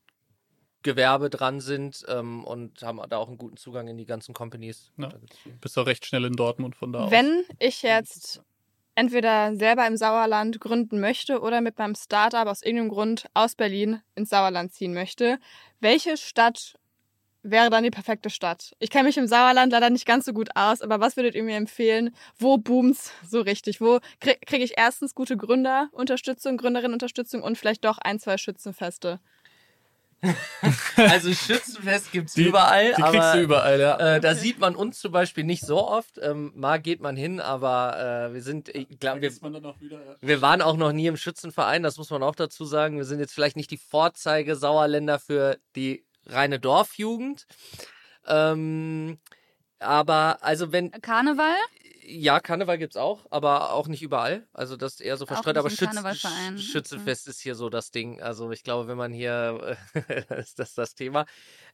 [0.84, 4.92] Gewerbe dran sind ähm, und haben da auch einen guten Zugang in die ganzen Companies.
[4.98, 5.10] Ja.
[5.60, 7.12] Bist auch recht schnell in Dortmund von da aus.
[7.12, 8.42] Wenn ich jetzt
[8.96, 14.02] entweder selber im Sauerland gründen möchte oder mit meinem Startup aus irgendeinem Grund aus Berlin
[14.16, 15.40] ins Sauerland ziehen möchte,
[15.80, 16.76] welche Stadt
[17.44, 18.76] wäre dann die perfekte Stadt?
[18.80, 21.44] Ich kenne mich im Sauerland leider nicht ganz so gut aus, aber was würdet ihr
[21.44, 22.16] mir empfehlen?
[22.38, 23.82] Wo boomt's so richtig?
[23.82, 29.20] Wo kriege krieg ich erstens gute Gründerunterstützung, Gründerinnenunterstützung und vielleicht doch ein, zwei Schützenfeste?
[30.96, 33.98] Also Schützenfest gibt's Die- überall, Die aber kriegst du überall, ja.
[34.16, 36.20] Äh, da sieht man uns zum Beispiel nicht so oft.
[36.22, 39.82] Ähm, mal geht man hin, aber äh, wir sind, ich glaube, wir, man dann auch
[39.82, 40.16] wieder, ja.
[40.22, 42.98] wir waren auch noch nie im Schützenverein, das muss man auch dazu sagen.
[42.98, 47.48] Wir sind jetzt vielleicht nicht die Vorzeige Sauerländer für die reine Dorfjugend.
[48.28, 49.18] Ähm,
[49.82, 51.56] aber also wenn, Karneval?
[52.12, 54.48] ja, Karneval gibt's auch, aber auch nicht überall.
[54.54, 55.58] Also das ist eher so verstreut.
[55.58, 58.22] Aber Schütz Schützenfest ist hier so das Ding.
[58.22, 59.78] Also ich glaube, wenn man hier,
[60.38, 61.26] ist das das Thema.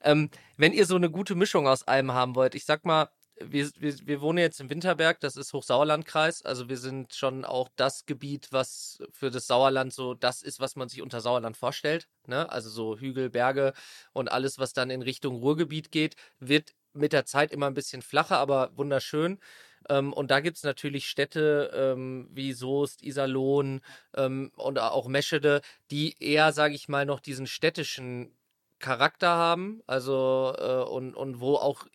[0.01, 3.69] Ähm, wenn ihr so eine gute Mischung aus allem haben wollt, ich sag mal, wir,
[3.77, 6.43] wir, wir wohnen jetzt im Winterberg, das ist Hochsauerlandkreis.
[6.43, 10.75] Also wir sind schon auch das Gebiet, was für das Sauerland so das ist, was
[10.75, 12.07] man sich unter Sauerland vorstellt.
[12.25, 12.49] Ne?
[12.51, 13.73] Also so Hügel, Berge
[14.11, 18.01] und alles, was dann in Richtung Ruhrgebiet geht, wird mit der Zeit immer ein bisschen
[18.01, 19.39] flacher, aber wunderschön.
[19.89, 23.81] Ähm, und da gibt es natürlich Städte ähm, wie Soest, Iserlohn
[24.15, 28.36] ähm, und auch Meschede, die eher, sage ich mal, noch diesen städtischen
[28.79, 29.81] Charakter haben.
[29.88, 31.86] Also äh, und, und wo auch,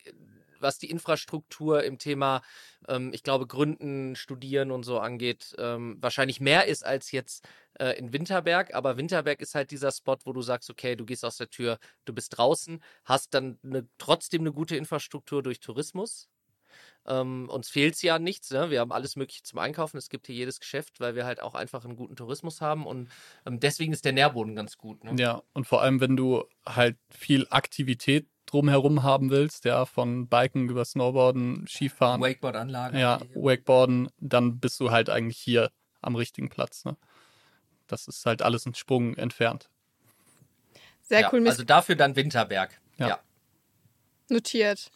[0.62, 2.42] was die Infrastruktur im Thema,
[2.88, 7.46] ähm, ich glaube, Gründen, Studieren und so angeht, ähm, wahrscheinlich mehr ist als jetzt
[7.78, 8.74] äh, in Winterberg.
[8.74, 11.78] Aber Winterberg ist halt dieser Spot, wo du sagst, okay, du gehst aus der Tür,
[12.04, 16.28] du bist draußen, hast dann eine, trotzdem eine gute Infrastruktur durch Tourismus.
[17.06, 18.50] Ähm, uns fehlt ja an nichts.
[18.50, 18.70] Ne?
[18.70, 19.96] Wir haben alles Mögliche zum Einkaufen.
[19.96, 22.86] Es gibt hier jedes Geschäft, weil wir halt auch einfach einen guten Tourismus haben.
[22.86, 23.10] Und
[23.44, 25.02] ähm, deswegen ist der Nährboden ganz gut.
[25.04, 25.14] Ne?
[25.18, 30.68] Ja, und vor allem, wenn du halt viel Aktivität drumherum haben willst, ja, von Biken
[30.68, 32.98] über Snowboarden, Skifahren, Wakeboard-Anlagen.
[32.98, 36.84] ja, Wakeboarden, dann bist du halt eigentlich hier am richtigen Platz.
[36.84, 36.96] Ne?
[37.86, 39.70] Das ist halt alles ein Sprung entfernt.
[41.00, 42.80] Sehr ja, cool, Also dafür dann Winterberg.
[42.98, 43.08] Ja.
[43.08, 43.20] ja.
[44.32, 44.90] Notiert.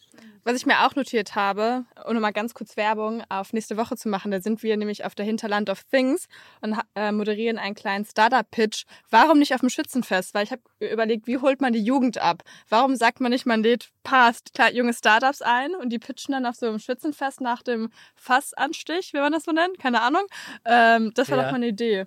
[0.44, 4.09] Was ich mir auch notiert habe, um nochmal ganz kurz Werbung auf nächste Woche zu
[4.09, 6.27] machen, da sind wir nämlich auf der Hinterland of Things
[6.61, 8.85] und äh, moderieren einen kleinen Startup-Pitch.
[9.11, 10.35] Warum nicht auf dem Schützenfest?
[10.35, 12.44] Weil ich habe überlegt, wie holt man die Jugend ab?
[12.68, 16.55] Warum sagt man nicht, man lädt passt junge Startups ein und die pitchen dann auf
[16.55, 19.79] so einem Schützenfest nach dem Fassanstich, wie man das so nennt?
[19.81, 20.22] Keine Ahnung.
[20.64, 21.42] Ähm, das war Ja.
[21.44, 22.07] doch mal eine Idee.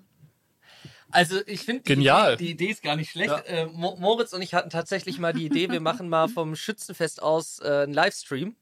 [1.12, 2.34] Also ich finde die, Genial.
[2.34, 3.34] Idee- die Idee ist gar nicht schlecht.
[3.48, 7.22] Äh, Mo Moritz und ich hatten tatsächlich mal die Idee, wir machen mal vom Schützenfest
[7.22, 8.56] aus äh, einen Livestream.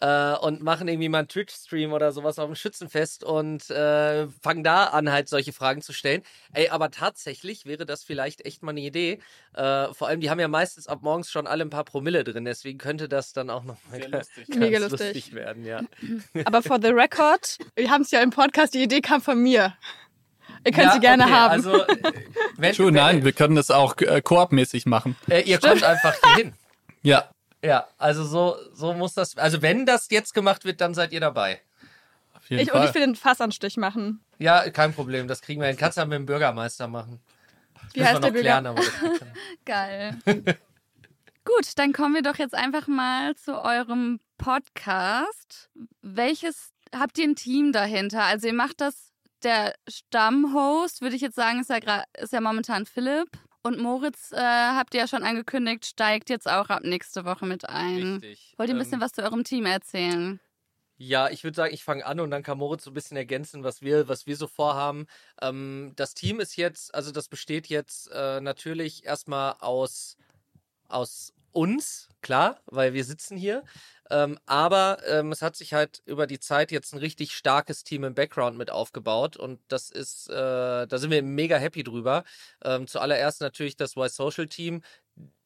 [0.00, 4.64] Äh, und machen irgendwie mal einen Twitch-Stream oder sowas auf dem Schützenfest und äh, fangen
[4.64, 6.22] da an, halt solche Fragen zu stellen.
[6.52, 9.20] Ey, aber tatsächlich wäre das vielleicht echt mal eine Idee.
[9.54, 12.44] Äh, vor allem, die haben ja meistens ab morgens schon alle ein paar Promille drin,
[12.44, 15.00] deswegen könnte das dann auch noch mal ganz Mega lustig.
[15.14, 15.34] lustig.
[15.34, 15.82] werden, ja.
[16.46, 19.76] Aber for the record, wir haben es ja im Podcast, die Idee kam von mir.
[20.64, 21.52] Ihr könnt ja, sie gerne okay, haben.
[21.52, 21.96] Also, äh,
[22.56, 25.16] wenn, True, wenn, nein, wir können das auch äh, koopmäßig machen.
[25.28, 26.52] Äh, ihr kommt einfach hier hin.
[27.02, 27.28] Ja,
[27.62, 29.36] Ja, also so, so muss das.
[29.36, 31.60] Also wenn das jetzt gemacht wird, dann seid ihr dabei.
[32.34, 32.88] auf jeden ich, und Fall.
[32.88, 34.24] ich will den Fassanstich machen.
[34.38, 35.28] Ja, kein Problem.
[35.28, 35.76] Das kriegen wir hin.
[35.76, 37.20] Kannst du ja mit dem Bürgermeister machen.
[37.74, 39.26] Das Wie heißt wir der noch klären, aber das kriegt er.
[39.64, 40.18] Geil.
[41.44, 45.70] Gut, dann kommen wir doch jetzt einfach mal zu eurem Podcast.
[46.00, 48.22] Welches habt ihr ein Team dahinter?
[48.22, 49.12] Also ihr macht das,
[49.44, 53.28] der Stammhost, würde ich jetzt sagen, ist ja, ist ja momentan Philipp.
[53.62, 57.68] Und Moritz, äh, habt ihr ja schon angekündigt, steigt jetzt auch ab nächste Woche mit
[57.68, 58.22] ein.
[58.22, 58.54] Richtig.
[58.58, 60.40] Wollt ihr ein Ähm, bisschen was zu eurem Team erzählen?
[60.96, 63.64] Ja, ich würde sagen, ich fange an und dann kann Moritz so ein bisschen ergänzen,
[63.64, 65.06] was wir, was wir so vorhaben.
[65.42, 70.16] Ähm, das Team ist jetzt, also das besteht jetzt äh, natürlich erstmal aus,
[70.88, 73.64] aus uns, klar, weil wir sitzen hier.
[74.10, 78.04] Ähm, aber ähm, es hat sich halt über die Zeit jetzt ein richtig starkes Team
[78.04, 82.24] im Background mit aufgebaut und das ist, äh, da sind wir mega happy drüber.
[82.62, 84.82] Ähm, zuallererst natürlich das Y Social Team,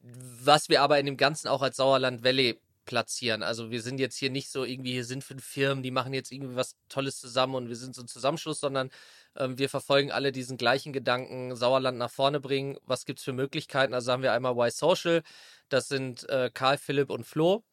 [0.01, 3.43] was wir aber in dem Ganzen auch als Sauerland Valley platzieren.
[3.43, 6.31] Also wir sind jetzt hier nicht so irgendwie, hier sind fünf Firmen, die machen jetzt
[6.31, 8.89] irgendwie was Tolles zusammen und wir sind so ein Zusammenschluss, sondern
[9.35, 12.77] ähm, wir verfolgen alle diesen gleichen Gedanken, Sauerland nach vorne bringen.
[12.85, 13.93] Was gibt's für Möglichkeiten?
[13.93, 15.21] Also haben wir einmal Y Social,
[15.69, 17.63] das sind äh, Karl, Philipp und Flo.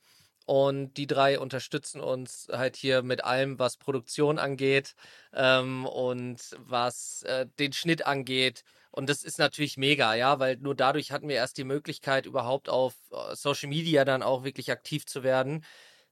[0.46, 4.94] Und die drei unterstützen uns halt hier mit allem, was Produktion angeht
[5.34, 8.62] ähm, und was äh, den Schnitt angeht.
[8.92, 12.68] Und das ist natürlich mega, ja, weil nur dadurch hatten wir erst die Möglichkeit, überhaupt
[12.68, 15.64] auf äh, Social Media dann auch wirklich aktiv zu werden.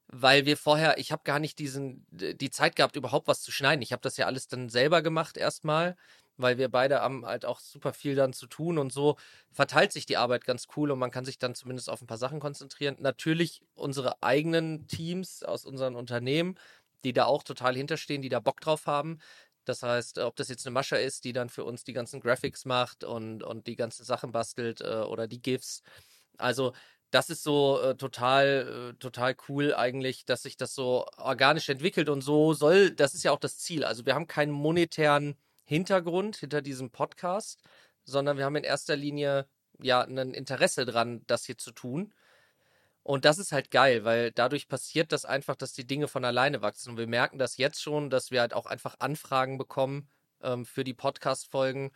[0.09, 3.83] Weil wir vorher, ich habe gar nicht diesen, die Zeit gehabt, überhaupt was zu schneiden.
[3.83, 5.97] Ich habe das ja alles dann selber gemacht erstmal,
[6.37, 9.17] weil wir beide haben halt auch super viel dann zu tun und so
[9.53, 12.19] verteilt sich die Arbeit ganz cool und man kann sich dann zumindest auf ein paar
[12.19, 12.97] Sachen konzentrieren.
[13.01, 16.59] Natürlich unsere eigenen Teams aus unseren Unternehmen,
[17.05, 19.19] die da auch total hinterstehen, die da Bock drauf haben.
[19.65, 22.65] Das heißt, ob das jetzt eine Mascha ist, die dann für uns die ganzen Graphics
[22.65, 25.83] macht und, und die ganzen Sachen bastelt äh, oder die GIFs.
[26.37, 26.73] Also
[27.11, 32.09] das ist so äh, total, äh, total cool eigentlich, dass sich das so organisch entwickelt
[32.09, 33.85] und so soll, das ist ja auch das Ziel.
[33.85, 37.63] Also wir haben keinen monetären Hintergrund hinter diesem Podcast,
[38.05, 39.47] sondern wir haben in erster Linie
[39.81, 42.13] ja ein Interesse dran, das hier zu tun.
[43.03, 46.63] Und das ist halt geil, weil dadurch passiert das einfach, dass die Dinge von alleine
[46.63, 46.91] wachsen.
[46.91, 50.09] Und wir merken das jetzt schon, dass wir halt auch einfach Anfragen bekommen
[50.43, 51.93] ähm, für die Podcast-Folgen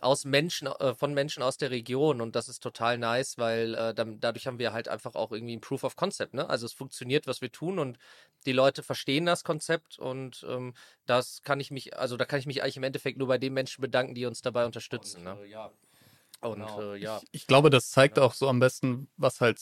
[0.00, 2.20] aus Menschen, äh, von Menschen aus der Region.
[2.20, 5.56] Und das ist total nice, weil äh, dann, dadurch haben wir halt einfach auch irgendwie
[5.56, 6.34] ein Proof of Concept.
[6.34, 6.48] Ne?
[6.48, 7.98] Also es funktioniert, was wir tun und
[8.46, 10.74] die Leute verstehen das Konzept und ähm,
[11.06, 13.54] das kann ich mich, also da kann ich mich eigentlich im Endeffekt nur bei den
[13.54, 15.26] Menschen bedanken, die uns dabei unterstützen.
[15.26, 15.44] Und, ne?
[15.44, 15.70] äh, ja.
[16.40, 16.92] Und genau.
[16.92, 17.20] äh, ja.
[17.30, 19.58] Ich, ich, glaube, das zeigt auch so am besten, was halt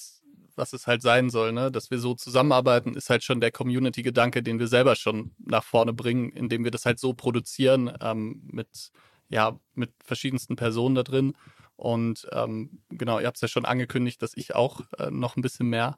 [0.55, 1.71] was es halt sein soll, ne?
[1.71, 5.93] Dass wir so zusammenarbeiten, ist halt schon der Community-Gedanke, den wir selber schon nach vorne
[5.93, 8.93] bringen, indem wir das halt so produzieren, ähm, mit,
[9.33, 11.35] ja, mit verschiedensten Personen da drin.
[11.77, 15.43] Und ähm, genau, ihr habt es ja schon angekündigt, dass ich auch äh, noch ein
[15.43, 15.97] bisschen mehr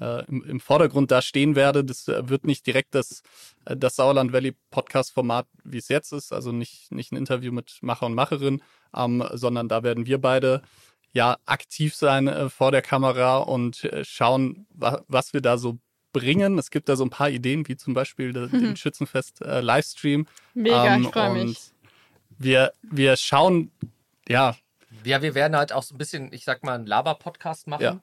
[0.00, 1.84] äh, im, im, Vordergrund da stehen werde.
[1.84, 3.22] Das äh, wird nicht direkt das,
[3.64, 7.78] äh, das Sauerland Valley Podcast-Format, wie es jetzt ist, also nicht, nicht ein Interview mit
[7.82, 8.62] Macher und Macherin,
[8.96, 10.62] ähm, sondern da werden wir beide
[11.12, 15.78] ja aktiv sein äh, vor der Kamera und äh, schauen, wa was wir da so
[16.12, 16.58] bringen.
[16.58, 20.26] Es gibt da so ein paar Ideen, wie zum Beispiel de den Schützenfest äh, Livestream.
[20.54, 21.72] Mega, ähm, ich freue mich.
[22.38, 23.70] Wir, wir schauen,
[24.28, 24.56] ja.
[25.04, 27.82] Ja, wir werden halt auch so ein bisschen, ich sag mal, einen Laber-Podcast machen.
[27.82, 28.00] Ja.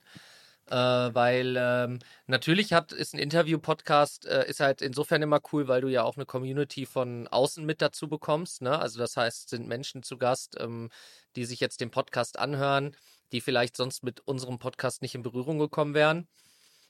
[0.67, 5.82] Äh, weil ähm, natürlich hat ist ein Interview-Podcast äh, ist halt insofern immer cool, weil
[5.82, 8.63] du ja auch eine Community von außen mit dazu bekommst.
[8.63, 8.78] Ne?
[8.78, 10.89] Also das heißt, sind Menschen zu Gast, ähm,
[11.36, 12.95] die sich jetzt den Podcast anhören,
[13.32, 16.28] die vielleicht sonst mit unserem Podcast nicht in Berührung gekommen wären.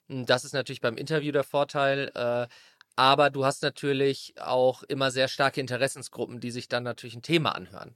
[0.08, 2.12] Das ist natürlich beim Interview der Vorteil.
[2.16, 2.48] Äh,
[2.96, 7.56] aber du hast natürlich auch immer sehr starke Interessensgruppen, die sich dann natürlich ein Thema
[7.56, 7.96] anhören.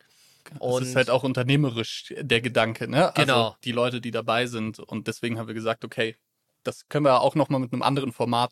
[0.58, 3.16] Und es ist halt auch unternehmerisch der Gedanke, ne?
[3.16, 3.56] Also genau.
[3.64, 4.80] die Leute, die dabei sind.
[4.80, 6.16] Und deswegen haben wir gesagt, okay,
[6.64, 8.52] das können wir auch nochmal mit einem anderen Format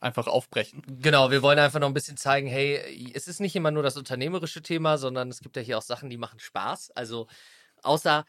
[0.00, 0.82] einfach aufbrechen.
[1.00, 3.96] Genau, wir wollen einfach noch ein bisschen zeigen, hey, es ist nicht immer nur das
[3.96, 6.90] unternehmerische Thema, sondern es gibt ja hier auch Sachen, die machen Spaß.
[6.92, 7.28] Also
[7.82, 8.24] außer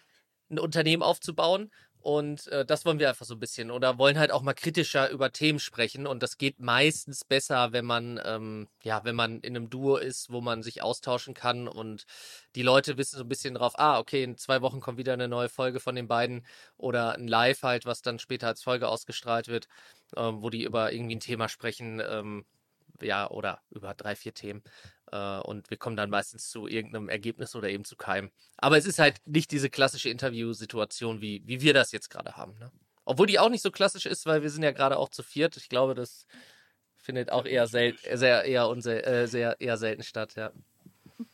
[0.49, 1.71] ein Unternehmen aufzubauen
[2.03, 5.09] und äh, das wollen wir einfach so ein bisschen oder wollen halt auch mal kritischer
[5.09, 6.05] über Themen sprechen.
[6.05, 10.29] Und das geht meistens besser, wenn man, ähm, ja, wenn man in einem Duo ist,
[10.29, 12.03] wo man sich austauschen kann und
[12.55, 15.29] die Leute wissen so ein bisschen drauf, ah, okay, in zwei Wochen kommt wieder eine
[15.29, 19.47] neue Folge von den beiden oder ein Live halt, was dann später als Folge ausgestrahlt
[19.47, 19.69] wird,
[20.17, 22.43] ähm, wo die über irgendwie ein Thema sprechen, ähm,
[23.01, 24.61] ja, oder über drei, vier Themen.
[25.11, 28.31] Äh, und wir kommen dann meistens zu irgendeinem Ergebnis oder eben zu keinem.
[28.57, 32.57] Aber es ist halt nicht diese klassische Interviewsituation, wie, wie wir das jetzt gerade haben.
[32.59, 32.71] Ne?
[33.05, 35.57] Obwohl die auch nicht so klassisch ist, weil wir sind ja gerade auch zu viert.
[35.57, 36.25] Ich glaube, das
[36.97, 40.51] findet auch eher, sel sehr, eher, unsel äh, sehr eher selten statt, ja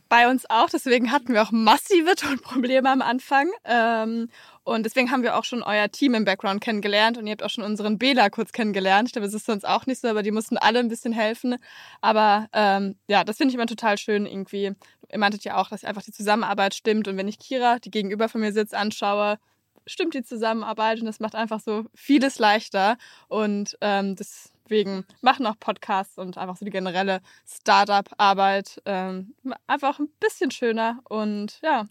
[0.10, 0.70] bei uns auch.
[0.70, 3.50] Deswegen hatten wir auch massive Tonprobleme am Anfang.
[3.64, 4.30] Ähm,
[4.64, 7.50] und deswegen haben wir auch schon euer Team im Background kennengelernt und ihr habt auch
[7.50, 9.08] schon unseren Bela kurz kennengelernt.
[9.08, 11.56] Ich glaube, es ist sonst auch nicht so, aber die mussten alle ein bisschen helfen.
[12.02, 14.74] Aber ähm, ja, das finde ich immer total schön irgendwie.
[15.12, 17.08] Ihr meintet ja auch, dass einfach die Zusammenarbeit stimmt.
[17.08, 19.40] Und wenn ich Kira, die gegenüber von mir sitzt, anschaue,
[19.88, 22.98] stimmt die Zusammenarbeit und das macht einfach so vieles leichter.
[23.28, 29.34] Und ähm, das Deswegen machen auch Podcasts und einfach so die generelle Startup-Arbeit ähm,
[29.66, 31.88] einfach ein bisschen schöner und ja.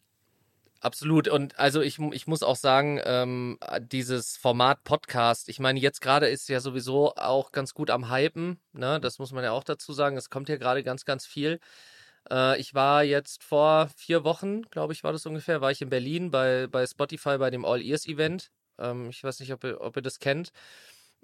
[0.81, 1.27] Absolut.
[1.27, 6.29] Und also ich, ich muss auch sagen, ähm, dieses Format Podcast, ich meine, jetzt gerade
[6.29, 8.61] ist ja sowieso auch ganz gut am Hypen.
[8.73, 9.01] Ne?
[9.01, 10.17] Das muss man ja auch dazu sagen.
[10.17, 11.59] Es kommt ja gerade ganz, ganz viel.
[12.31, 15.91] Äh, ich war jetzt vor vier Wochen, glaube ich, war das ungefähr, war ich in
[15.91, 18.53] Berlin bei, bei Spotify bei dem All Ears Event.
[18.79, 20.53] Ähm, ich weiß nicht, ob ihr, ob ihr das kennt.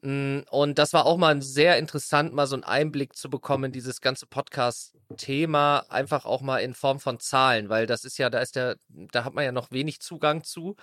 [0.05, 4.03] Mm, und das war auch mal sehr interessant, mal so einen Einblick zu bekommen dieses
[4.03, 8.55] ganze Podcast-Thema, einfach auch mal in Form von Zahlen, weil das ist ja, da ist
[8.55, 10.77] der, da hat man ja noch wenig Zugang zu.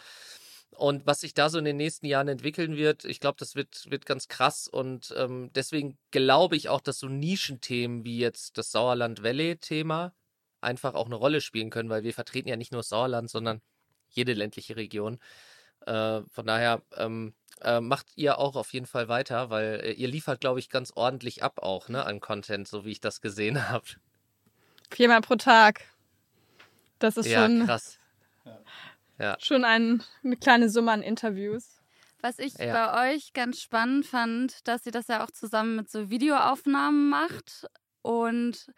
[0.71, 3.91] Und was sich da so in den nächsten Jahren entwickeln wird, ich glaube, das wird,
[3.91, 4.67] wird ganz krass.
[4.67, 10.13] Und ähm, deswegen glaube ich auch, dass so Nischenthemen wie jetzt das Sauerland Valley-Thema
[10.61, 13.61] einfach auch eine Rolle spielen können, weil wir vertreten ja nicht nur Sauerland, sondern
[14.09, 15.19] jede ländliche Region.
[15.85, 20.07] Äh, von daher ähm, äh, macht ihr auch auf jeden Fall weiter, weil äh, ihr
[20.07, 23.69] liefert, glaube ich, ganz ordentlich ab auch ne, an Content, so wie ich das gesehen
[23.69, 23.85] habe.
[24.89, 25.81] Viermal pro Tag.
[26.99, 27.97] Das ist ja, schon, krass.
[29.17, 29.37] Ja.
[29.39, 31.81] schon ein, eine kleine Summe an Interviews.
[32.21, 32.89] Was ich ja.
[32.89, 37.67] bei euch ganz spannend fand, dass ihr das ja auch zusammen mit so Videoaufnahmen macht.
[38.03, 38.71] Und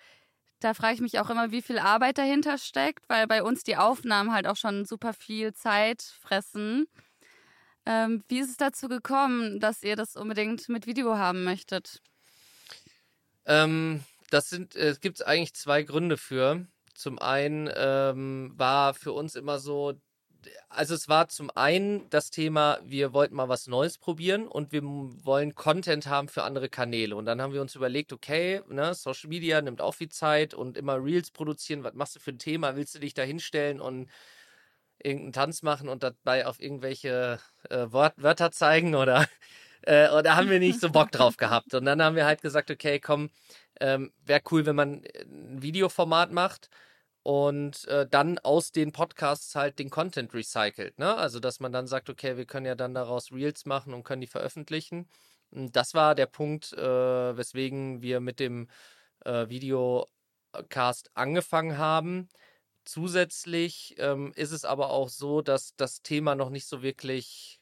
[0.64, 3.78] da frage ich mich auch immer, wie viel Arbeit dahinter steckt, weil bei uns die
[3.78, 6.88] Aufnahmen halt auch schon super viel Zeit fressen.
[7.86, 12.02] Ähm, wie ist es dazu gekommen, dass ihr das unbedingt mit Video haben möchtet?
[13.46, 16.66] Ähm, das sind, es gibt eigentlich zwei Gründe für.
[16.96, 19.94] Zum einen ähm, war für uns immer so
[20.70, 24.82] also es war zum einen das Thema, wir wollten mal was Neues probieren und wir
[24.84, 27.16] wollen Content haben für andere Kanäle.
[27.16, 30.78] Und dann haben wir uns überlegt, okay, ne, Social Media nimmt auch viel Zeit und
[30.78, 31.84] immer Reels produzieren.
[31.84, 32.76] Was machst du für ein Thema?
[32.76, 34.10] Willst du dich da hinstellen und
[35.00, 39.28] irgendeinen Tanz machen und dabei auf irgendwelche äh, Wort Wörter zeigen oder
[39.82, 41.74] äh, oder haben wir nicht so Bock drauf gehabt.
[41.74, 43.30] Und dann haben wir halt gesagt, okay, komm,
[43.80, 46.70] ähm, wäre cool, wenn man äh, ein Videoformat macht
[47.24, 51.00] und äh, dann aus den Podcasts halt den Content recycelt.
[51.00, 51.16] Ne?
[51.16, 54.22] Also, dass man dann sagt, okay, wir können ja dann daraus Reels machen und können
[54.22, 55.08] die veröffentlichen.
[55.52, 58.68] Und das war der Punkt, äh, weswegen wir mit dem
[59.26, 62.30] äh, Videocast angefangen haben.
[62.86, 67.62] Zusätzlich ähm, ist es aber auch so, dass das Thema noch nicht so wirklich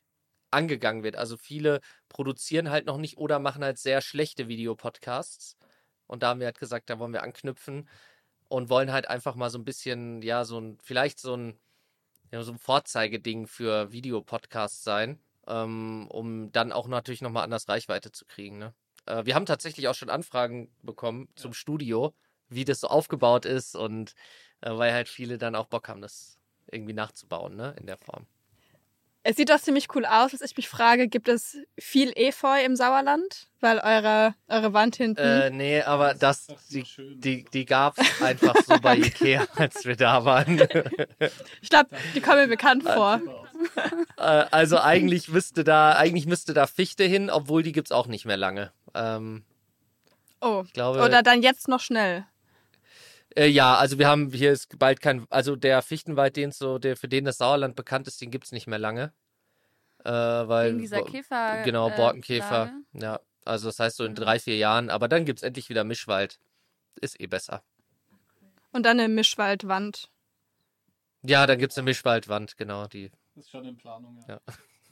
[0.52, 1.16] angegangen wird.
[1.16, 5.58] Also viele produzieren halt noch nicht oder machen halt sehr schlechte Videopodcasts.
[6.08, 7.88] Und da haben wir halt gesagt, da wollen wir anknüpfen
[8.52, 11.58] und wollen halt einfach mal so ein bisschen, ja, so ein, vielleicht so ein,
[12.32, 18.12] ja, so ein Vorzeigeding für Videopodcasts sein, ähm, um dann auch natürlich nochmal anders Reichweite
[18.12, 18.58] zu kriegen.
[18.58, 18.74] Ne?
[19.06, 22.14] Äh, wir haben tatsächlich auch schon Anfragen bekommen zum Studio,
[22.50, 24.16] wie das so aufgebaut ist und
[24.60, 26.38] äh, weil halt viele dann auch Bock haben, das
[26.70, 28.28] irgendwie nachzubauen, ne, in der Form.
[29.24, 32.76] Es sieht doch ziemlich cool aus, dass ich mich frage, gibt es viel Efeu im
[32.76, 33.48] Sauerland?
[33.60, 35.22] Weil eure, eure Wand hinten.
[35.22, 36.84] Äh, nee, aber das, die,
[37.16, 40.60] die, die gab es einfach so bei Ikea, als wir da waren.
[41.62, 43.22] ich glaube, die kommen mir bekannt vor.
[44.18, 48.26] äh, also eigentlich müsste da, eigentlich müsste da Fichte hin, obwohl die gibt's auch nicht
[48.26, 48.72] mehr lange.
[48.96, 49.44] Ähm,
[50.44, 50.64] Oh.
[50.66, 52.26] ich glaube, Oder dann jetzt noch schnell.
[53.36, 56.96] Äh, ja, also wir haben hier ist bald kein, also der Fichtenwald, den so, der
[56.98, 59.14] für den das Sauerland bekannt ist, den gibt's nicht mehr lange.
[60.04, 61.62] Äh, weil Wegen dieser Käfer.
[61.64, 62.48] Genau, äh, Borkenkäfer.
[62.66, 62.74] Plage.
[62.94, 64.16] Ja, also das heißt so in Mhm.
[64.16, 66.40] drei, vier Jahren, aber dann gibt's endlich wieder Mischwald.
[67.00, 67.64] Ist eh besser.
[68.72, 70.10] Und dann eine Mischwaldwand.
[71.24, 73.12] Ja, dann gibt's eine Mischwaldwand, genau, die.
[73.36, 74.40] Das ist schon in Planung, Ja.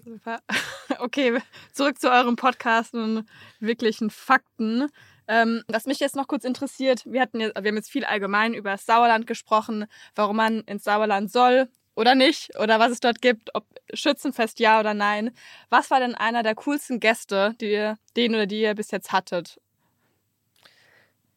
[0.03, 0.39] Super.
[0.99, 1.39] Okay,
[1.71, 3.25] zurück zu eurem Podcast und
[3.59, 4.89] wirklichen Fakten.
[5.29, 8.55] Ähm, was mich jetzt noch kurz interessiert, wir, hatten jetzt, wir haben jetzt viel allgemein
[8.55, 13.21] über das Sauerland gesprochen, warum man ins Sauerland soll oder nicht, oder was es dort
[13.21, 13.63] gibt, ob
[13.93, 15.29] Schützenfest ja oder nein.
[15.69, 19.11] Was war denn einer der coolsten Gäste, die ihr, den oder die ihr bis jetzt
[19.11, 19.59] hattet?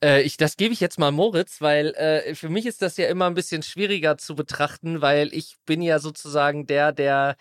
[0.02, 3.08] Äh, ich, das gebe ich jetzt mal Moritz, weil äh, für mich ist das ja
[3.08, 7.36] immer ein bisschen schwieriger zu betrachten, weil ich bin ja sozusagen der, der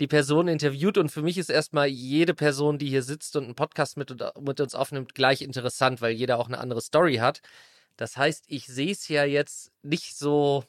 [0.00, 3.54] die Person interviewt und für mich ist erstmal jede Person, die hier sitzt und einen
[3.54, 7.40] Podcast mit, mit uns aufnimmt, gleich interessant, weil jeder auch eine andere Story hat.
[7.96, 10.64] Das heißt, ich sehe es ja jetzt nicht so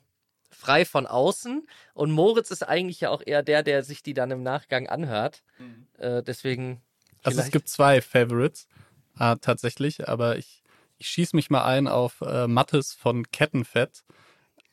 [0.50, 4.32] frei von außen und Moritz ist eigentlich ja auch eher der, der sich die dann
[4.32, 5.44] im Nachgang anhört.
[5.98, 6.82] Äh, deswegen.
[7.24, 8.68] Also es gibt zwei Favorites
[9.20, 10.64] äh, tatsächlich, aber ich,
[10.98, 14.04] ich schieße mich mal ein auf äh, Mattes von Kettenfett.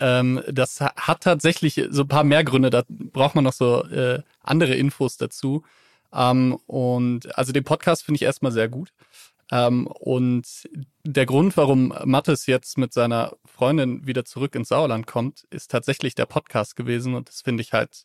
[0.00, 3.84] Ähm, das ha- hat tatsächlich so ein paar mehr Gründe, da braucht man noch so
[3.84, 5.64] äh, andere Infos dazu.
[6.12, 8.92] Ähm, und also den Podcast finde ich erstmal sehr gut.
[9.52, 10.46] Ähm, und
[11.04, 16.14] der Grund, warum Mattes jetzt mit seiner Freundin wieder zurück ins Sauerland kommt, ist tatsächlich
[16.14, 17.14] der Podcast gewesen.
[17.14, 18.04] Und das finde ich halt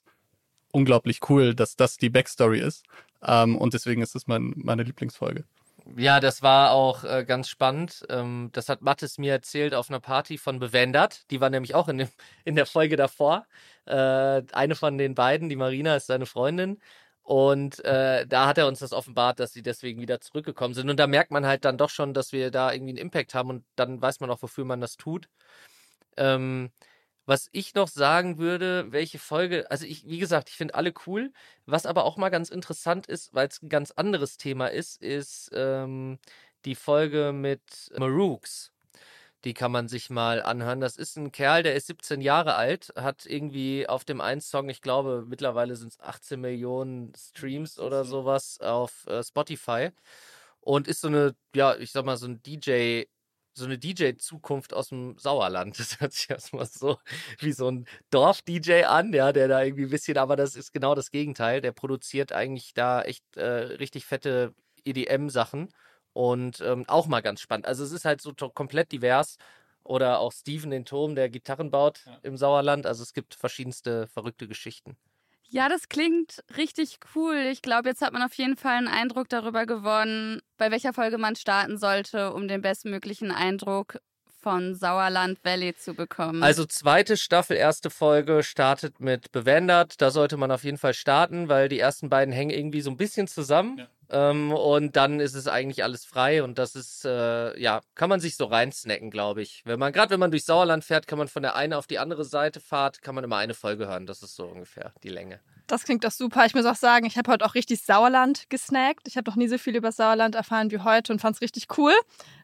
[0.72, 2.84] unglaublich cool, dass das die Backstory ist.
[3.24, 5.46] Ähm, und deswegen ist es mein, meine Lieblingsfolge.
[5.98, 8.06] Ja, das war auch äh, ganz spannend.
[8.10, 11.30] Ähm, das hat Mattes mir erzählt auf einer Party von Bewendert.
[11.32, 12.10] Die war nämlich auch in, dem,
[12.46, 13.46] in der Folge davor.
[13.86, 16.80] Äh, eine von den beiden, die Marina, ist seine Freundin.
[17.24, 20.90] Und äh, da hat er uns das offenbart, dass sie deswegen wieder zurückgekommen sind.
[20.90, 23.50] Und da merkt man halt dann doch schon, dass wir da irgendwie einen Impact haben
[23.50, 25.30] und dann weiß man auch, wofür man das tut.
[26.18, 26.72] Ähm,
[27.30, 31.32] was ich noch sagen würde, welche Folge, also ich, wie gesagt, ich finde alle cool.
[31.68, 35.52] Was aber auch mal ganz interessant ist, weil es ein ganz anderes Thema ist, ist
[35.54, 36.18] ähm,
[36.66, 37.62] die Folge mit
[37.98, 38.72] Marooks.
[39.46, 40.82] Die kann man sich mal anhören.
[40.82, 44.68] Das ist ein Kerl, der ist 17 Jahre alt, hat irgendwie auf dem einen Song,
[44.68, 49.92] ich glaube, mittlerweile sind es 18 Millionen Streams oder sowas auf äh, Spotify.
[50.62, 53.04] Und ist so eine, ja, ich sag mal, so ein DJ,
[53.60, 55.78] so eine DJ-Zukunft aus dem Sauerland.
[55.80, 56.98] Das hört sich erstmal so
[57.40, 60.96] wie so ein Dorf-DJ an, ja, der da irgendwie ein bisschen, aber das ist genau
[60.96, 61.62] das Gegenteil.
[61.62, 64.54] Der produziert eigentlich da echt äh, richtig fette
[64.86, 65.70] EDM-Sachen
[66.14, 67.68] und ähm, auch mal ganz spannend.
[67.68, 69.38] Also es ist halt so komplett divers.
[69.84, 72.86] Oder auch Steven den Turm, der Gitarren baut im Sauerland.
[72.86, 74.98] Also es gibt verschiedenste verrückte Geschichten.
[75.52, 77.36] Ja, das klingt richtig cool.
[77.52, 81.18] Ich glaube, jetzt hat man auf jeden Fall einen Eindruck darüber gewonnen, bei welcher Folge
[81.18, 84.00] man starten sollte, um den bestmöglichen Eindruck
[84.42, 86.44] von Sauerland Valley zu bekommen.
[86.44, 90.02] Also zweite Staffel, erste Folge startet mit Bewendert.
[90.02, 92.98] Da sollte man auf jeden Fall starten, weil die ersten beiden hängen irgendwie so ein
[92.98, 93.88] bisschen zusammen.
[94.12, 98.20] Ähm, und dann ist es eigentlich alles frei und das ist, äh, ja, kann man
[98.20, 99.62] sich so reinsnacken, glaube ich.
[99.66, 102.00] Wenn man, gerade wenn man durch Sauerland fährt, kann man von der einen auf die
[102.00, 104.08] andere Seite fahrt, kann man immer eine Folge hören.
[104.08, 105.40] Das ist so ungefähr die Länge.
[105.68, 106.46] Das klingt doch super.
[106.48, 109.08] Ich muss auch sagen, ich habe heute auch richtig Sauerland gesnackt.
[109.08, 111.68] Ich habe noch nie so viel über Sauerland erfahren wie heute und fand es richtig
[111.78, 111.94] cool.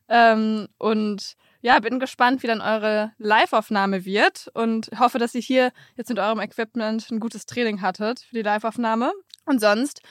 [0.07, 5.71] Ähm, und ja, bin gespannt, wie dann eure Live-Aufnahme wird und hoffe, dass ihr hier
[5.95, 9.11] jetzt mit eurem Equipment ein gutes Training hattet für die Live-Aufnahme.
[9.45, 10.01] Und sonst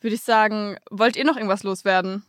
[0.00, 2.24] würde ich sagen, wollt ihr noch irgendwas loswerden?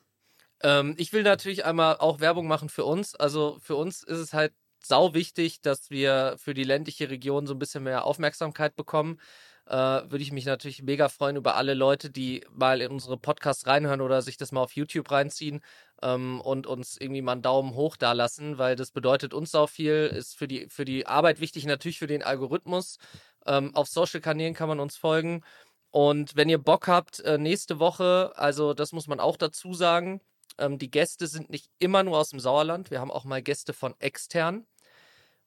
[0.62, 3.16] Ähm, ich will natürlich einmal auch Werbung machen für uns.
[3.16, 4.54] Also für uns ist es halt
[4.84, 9.20] sau wichtig, dass wir für die ländliche Region so ein bisschen mehr Aufmerksamkeit bekommen.
[9.66, 13.68] Äh, würde ich mich natürlich mega freuen über alle Leute, die mal in unsere Podcasts
[13.68, 15.62] reinhören oder sich das mal auf YouTube reinziehen
[16.02, 19.70] ähm, und uns irgendwie mal einen Daumen hoch da lassen, weil das bedeutet uns auch
[19.70, 22.98] viel, ist für die, für die Arbeit wichtig, natürlich für den Algorithmus.
[23.46, 25.44] Ähm, auf Social-Kanälen kann man uns folgen.
[25.92, 30.22] Und wenn ihr Bock habt, äh, nächste Woche, also das muss man auch dazu sagen,
[30.58, 32.92] ähm, die Gäste sind nicht immer nur aus dem Sauerland.
[32.92, 34.68] Wir haben auch mal Gäste von extern.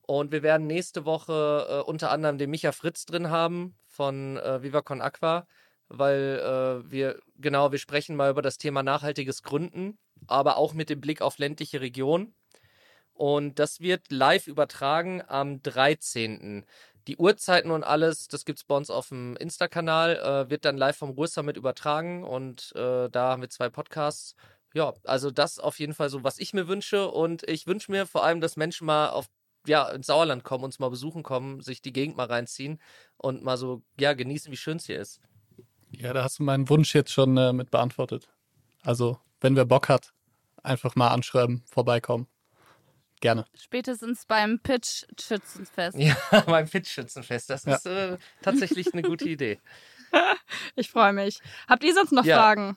[0.02, 4.62] Und wir werden nächste Woche äh, unter anderem den Micha Fritz drin haben von äh,
[4.62, 5.46] Viva Con Aqua,
[5.88, 11.02] weil wir, genau, wir sprechen mal über das Thema nachhaltiges Gründen, aber auch mit dem
[11.02, 12.34] Blick auf ländliche Region.
[13.12, 16.64] Und das wird live übertragen am 13.
[17.06, 20.76] Die Uhrzeiten und alles, das gibt es bei uns auf dem Insta-Kanal, äh, wird dann
[20.76, 24.36] live vom Ruhrsummit übertragen und äh, da haben wir zwei Podcasts.
[24.74, 28.06] Ja, also das auf jeden Fall so, was ich mir wünsche und ich wünsche mir
[28.06, 29.26] vor allem, dass Menschen mal auf
[29.66, 32.80] ja, ins Sauerland kommen, uns mal besuchen kommen, sich die Gegend mal reinziehen
[33.16, 35.20] und mal so, ja, genießen, wie schön es hier ist.
[35.90, 38.28] Ja, da hast du meinen Wunsch jetzt schon äh, mit beantwortet.
[38.82, 40.12] Also, wenn wer Bock hat,
[40.62, 42.26] einfach mal anschreiben, vorbeikommen.
[43.22, 43.44] Gerne.
[43.54, 45.96] Spätestens beim Pitch-Schützenfest.
[45.96, 46.16] Ja,
[46.46, 47.48] beim Pitch-Schützenfest.
[47.50, 47.76] Das Ja.
[47.76, 49.58] ist äh, tatsächlich eine gute Idee.
[50.76, 51.38] Ich freue mich.
[51.66, 52.36] Habt ihr sonst noch Ja.
[52.36, 52.76] Fragen?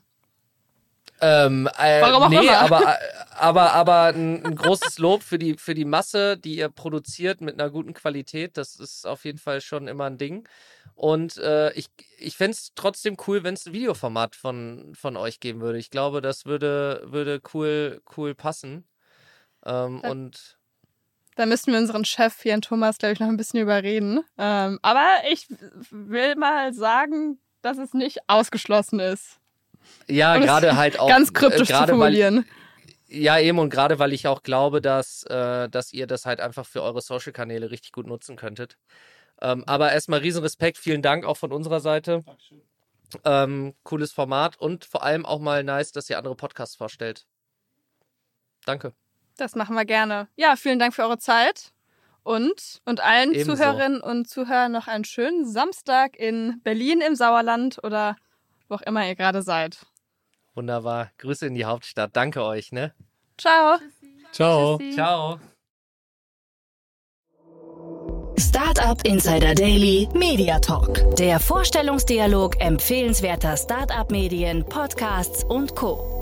[1.19, 2.59] Ähm, äh, Warum auch nee, immer.
[2.59, 2.97] aber, äh,
[3.31, 7.59] aber, aber ein, ein großes Lob für die, für die Masse, die ihr produziert mit
[7.59, 8.55] einer guten Qualität.
[8.55, 10.47] Das ist auf jeden Fall schon immer ein Ding.
[10.93, 11.87] Und äh, ich,
[12.19, 15.77] ich fände es trotzdem cool, wenn es ein Videoformat von, von euch geben würde.
[15.79, 18.85] Ich glaube, das würde, würde cool, cool passen.
[19.65, 20.11] Ähm, Ja.
[20.11, 20.57] und
[21.35, 24.21] Da müssten wir unseren Chef, Jan Thomas, glaube ich, noch ein bisschen überreden.
[24.37, 25.47] Ähm, aber ich
[25.91, 29.39] will mal sagen, dass es nicht ausgeschlossen ist.
[30.07, 31.09] ja, gerade halt auch.
[31.09, 32.45] Ganz kryptisch äh, zu gerade weil, formulieren.
[33.07, 36.65] Ja, eben und gerade weil ich auch glaube, dass, äh, dass ihr das halt einfach
[36.65, 38.77] für eure Social-Kanäle richtig gut nutzen könntet.
[39.41, 42.23] Ähm, aber erstmal riesen Respekt, vielen Dank auch von unserer Seite.
[43.23, 47.25] Ähm, cooles Format und vor allem auch mal nice, dass ihr andere Podcasts vorstellt.
[48.65, 48.93] Danke.
[49.37, 50.27] Das machen wir gerne.
[50.35, 51.71] Ja, vielen Dank für eure Zeit.
[52.23, 53.53] Und, und allen Ebenso.
[53.53, 58.15] Zuhörerinnen und Zuhörern noch einen schönen Samstag in Berlin im Sauerland oder
[58.67, 59.85] wo auch immer ihr gerade seid.
[60.55, 61.11] Wunderbar.
[61.19, 62.15] Grüße in die Hauptstadt.
[62.15, 62.93] Danke euch, ne?
[63.37, 63.77] Ciao.
[64.31, 64.77] Ciao.
[64.77, 64.95] Tschüssi.
[64.95, 65.39] Ciao.
[68.39, 71.15] Startup Insider Daily Media Talk.
[71.17, 76.14] Der Vorstellungsdialog empfehlenswerter Startup-Medien, Podcasts und Co.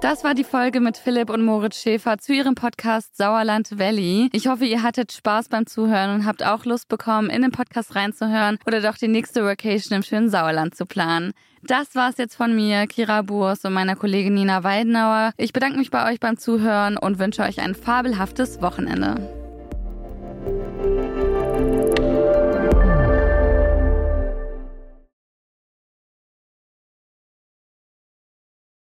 [0.00, 4.30] Das war die Folge mit Philipp und Moritz Schäfer zu ihrem Podcast Sauerland Valley.
[4.32, 7.94] Ich hoffe, ihr hattet Spaß beim Zuhören und habt auch Lust bekommen, in den Podcast
[7.94, 11.32] reinzuhören oder doch die nächste Vacation im schönen Sauerland zu planen.
[11.62, 15.32] Das war's jetzt von mir, Kira Burs und meiner Kollegin Nina Weidenauer.
[15.36, 19.39] Ich bedanke mich bei euch beim Zuhören und wünsche euch ein fabelhaftes Wochenende.